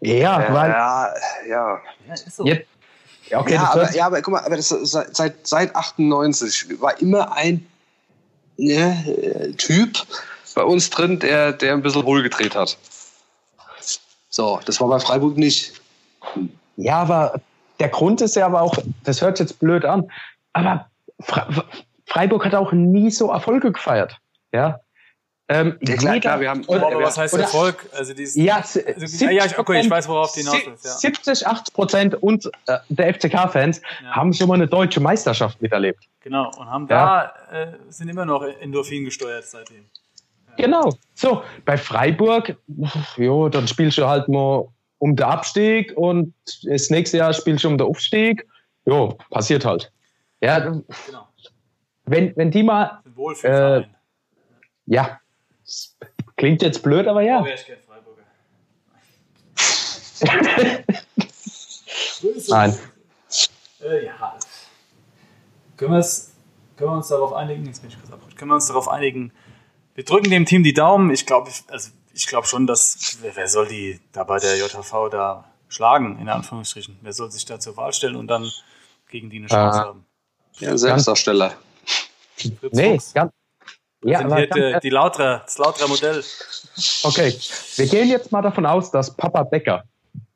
[0.00, 0.70] Ja, weil.
[0.70, 1.14] Ja,
[1.48, 1.80] ja.
[2.06, 2.46] ja ist so.
[2.46, 2.66] Jetzt,
[3.28, 7.32] ja, okay, ja, aber, ja, aber guck mal, aber das, seit, seit 98 war immer
[7.32, 7.66] ein
[8.56, 9.98] ne, Typ
[10.54, 12.78] bei uns drin, der, der ein bisschen wohl gedreht hat.
[14.30, 15.72] So, das war bei Freiburg nicht.
[16.76, 17.40] Ja, aber
[17.80, 20.10] der Grund ist ja aber auch, das hört jetzt blöd an,
[20.52, 20.86] aber
[22.08, 24.16] Freiburg hat auch nie so Erfolge gefeiert.
[24.52, 24.80] Ja.
[25.50, 26.64] Ähm, ja, klar, klar, wir haben.
[26.66, 27.88] Oder, aber was heißt oder, Erfolg?
[27.96, 30.84] Also dieses, ja, also, ja, okay, ich weiß, worauf die hinaus ist.
[30.84, 30.90] Ja.
[30.90, 34.10] 70, 80 Prozent und äh, der FCK-Fans ja.
[34.10, 36.04] haben schon mal eine deutsche Meisterschaft miterlebt.
[36.20, 37.32] Genau, und haben ja.
[37.50, 39.86] da, äh, sind immer noch Endorphin gesteuert seitdem.
[40.48, 40.64] Ja.
[40.64, 40.92] Genau.
[41.14, 42.54] So, bei Freiburg,
[43.16, 46.34] jo, dann spielst du halt mal um den Abstieg und
[46.64, 48.46] das nächste Jahr spielst du um den Aufstieg.
[48.84, 49.90] Jo, passiert halt.
[50.42, 51.27] Ja, genau
[52.10, 53.02] wenn, wenn die mal.
[53.42, 53.82] Äh,
[54.86, 55.20] ja.
[56.36, 57.44] Klingt jetzt blöd, aber ja.
[57.44, 58.22] Wäre ich gern Freiburger.
[62.48, 62.78] Nein.
[63.82, 64.38] Äh, ja.
[65.76, 66.04] Können,
[66.76, 67.66] können wir uns darauf einigen?
[67.66, 68.36] Jetzt bin ich kurz abrutscht.
[68.36, 69.32] Können wir uns darauf einigen?
[69.94, 71.10] Wir drücken dem Team die Daumen.
[71.10, 73.18] Ich glaube also ich glaub schon, dass.
[73.20, 76.98] Wer, wer soll die da bei der JHV da schlagen, in Anführungsstrichen?
[77.02, 78.50] Wer soll sich da zur Wahl stellen und dann
[79.08, 80.06] gegen die eine Chance äh, haben?
[80.58, 81.54] Ja, Selbstdarsteller.
[82.72, 83.32] Nee, ganz,
[84.04, 86.22] ja, dann, die Lautra, das Lautra-Modell.
[87.02, 87.34] Okay,
[87.76, 89.82] wir gehen jetzt mal davon aus, dass Papa Becker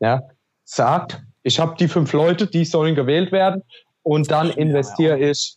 [0.00, 0.20] ja,
[0.64, 3.62] sagt, ich habe die fünf Leute, die sollen gewählt werden
[4.02, 5.56] und dann investiere ich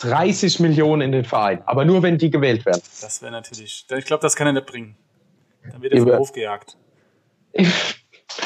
[0.00, 2.82] 30 Millionen in den Verein, aber nur wenn die gewählt werden.
[3.00, 4.96] Das wäre natürlich, ich glaube, das kann er nicht bringen.
[5.70, 6.76] Dann wird er vom Hof gejagt.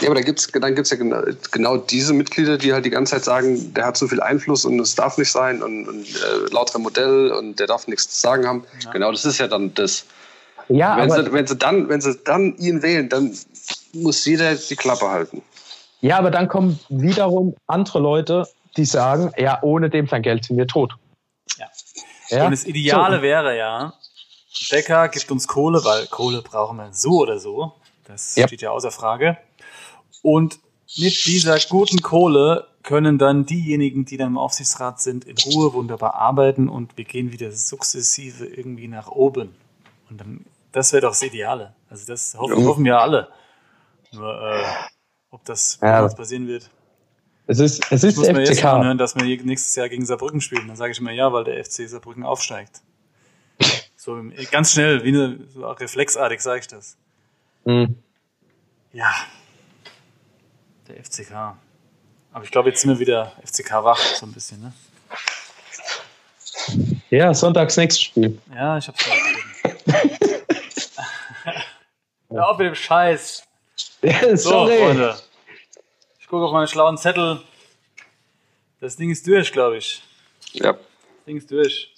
[0.01, 2.91] Ja, aber da gibt's, dann gibt es ja genau, genau, diese Mitglieder, die halt die
[2.91, 6.07] ganze Zeit sagen, der hat zu viel Einfluss und es darf nicht sein und, und
[6.07, 8.65] äh, lauter Modell und der darf nichts zu sagen haben.
[8.85, 8.91] Ja.
[8.93, 10.05] Genau, das ist ja dann das.
[10.69, 13.35] Ja, wenn, aber, sie, wenn, sie dann, wenn sie dann ihn wählen, dann
[13.95, 15.43] muss jeder die Klappe halten.
[16.01, 20.59] Ja, aber dann kommen wiederum andere Leute, die sagen, ja, ohne dem sein Geld sind
[20.59, 20.95] wir tot.
[21.57, 21.67] Ja.
[22.29, 22.45] ja?
[22.45, 23.23] Und das Ideale so.
[23.23, 23.95] wäre ja,
[24.71, 27.73] Becker gibt uns Kohle, weil Kohle brauchen wir so oder so.
[28.05, 28.47] Das ja.
[28.47, 29.39] steht ja außer Frage.
[30.23, 30.59] Und
[30.97, 36.15] mit dieser guten Kohle können dann diejenigen, die dann im Aufsichtsrat sind, in Ruhe wunderbar
[36.15, 39.55] arbeiten und wir gehen wieder sukzessive irgendwie nach oben.
[40.09, 41.75] Und dann, das wäre doch das Ideale.
[41.91, 43.29] Also das hoffen, hoffen wir alle.
[44.13, 44.65] Nur, äh,
[45.31, 46.09] ob das ja.
[46.09, 46.71] passieren wird.
[47.47, 50.05] Es ist, es ist ich muss mir jetzt mal hören, dass wir nächstes Jahr gegen
[50.07, 50.67] Saarbrücken spielen.
[50.69, 52.83] Dann sage ich immer ja, weil der FC Saarbrücken aufsteigt.
[54.01, 54.17] So
[54.53, 56.97] ganz schnell, wie eine, so reflexartig sage ich das.
[57.65, 57.97] Mhm.
[58.93, 59.13] Ja,
[60.89, 61.57] der FCK.
[62.33, 64.73] Aber ich glaube, jetzt sind wir wieder FCK wach, so ein bisschen, ne?
[67.11, 68.39] Ja, sonntags nächstes Spiel.
[68.55, 69.39] Ja, ich hab's vergessen.
[72.31, 73.45] Hör auf mit dem Scheiß.
[74.03, 74.77] Ja, sorry.
[74.77, 75.19] So, Freunde.
[76.21, 77.41] Ich gucke auf meine schlauen Zettel.
[78.81, 80.03] Das Ding ist durch, glaube ich.
[80.53, 80.75] Ja.
[80.75, 80.83] Das
[81.27, 81.95] Ding ist durch.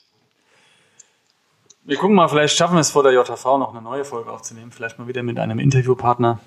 [1.82, 4.70] Wir gucken mal, vielleicht schaffen wir es vor der JV noch eine neue Folge aufzunehmen.
[4.70, 6.38] Vielleicht mal wieder mit einem Interviewpartner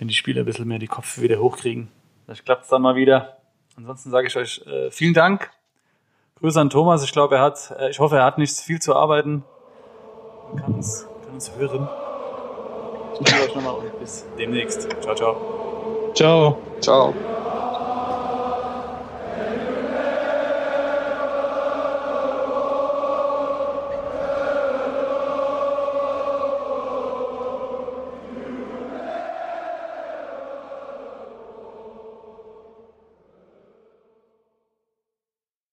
[0.00, 1.88] wenn die Spieler ein bisschen mehr die Kopf wieder hochkriegen.
[2.24, 3.36] Vielleicht klappt es dann mal wieder.
[3.76, 5.50] Ansonsten sage ich euch äh, vielen Dank.
[6.40, 7.04] Grüße an Thomas.
[7.04, 9.44] Ich glaube, er hat, äh, ich hoffe, er hat nicht viel zu arbeiten.
[10.48, 11.86] Man kann uns, kann uns hören.
[13.12, 14.88] Ich danke euch nochmal und bis demnächst.
[15.02, 16.12] Ciao, ciao.
[16.14, 16.58] Ciao.
[16.80, 17.14] Ciao.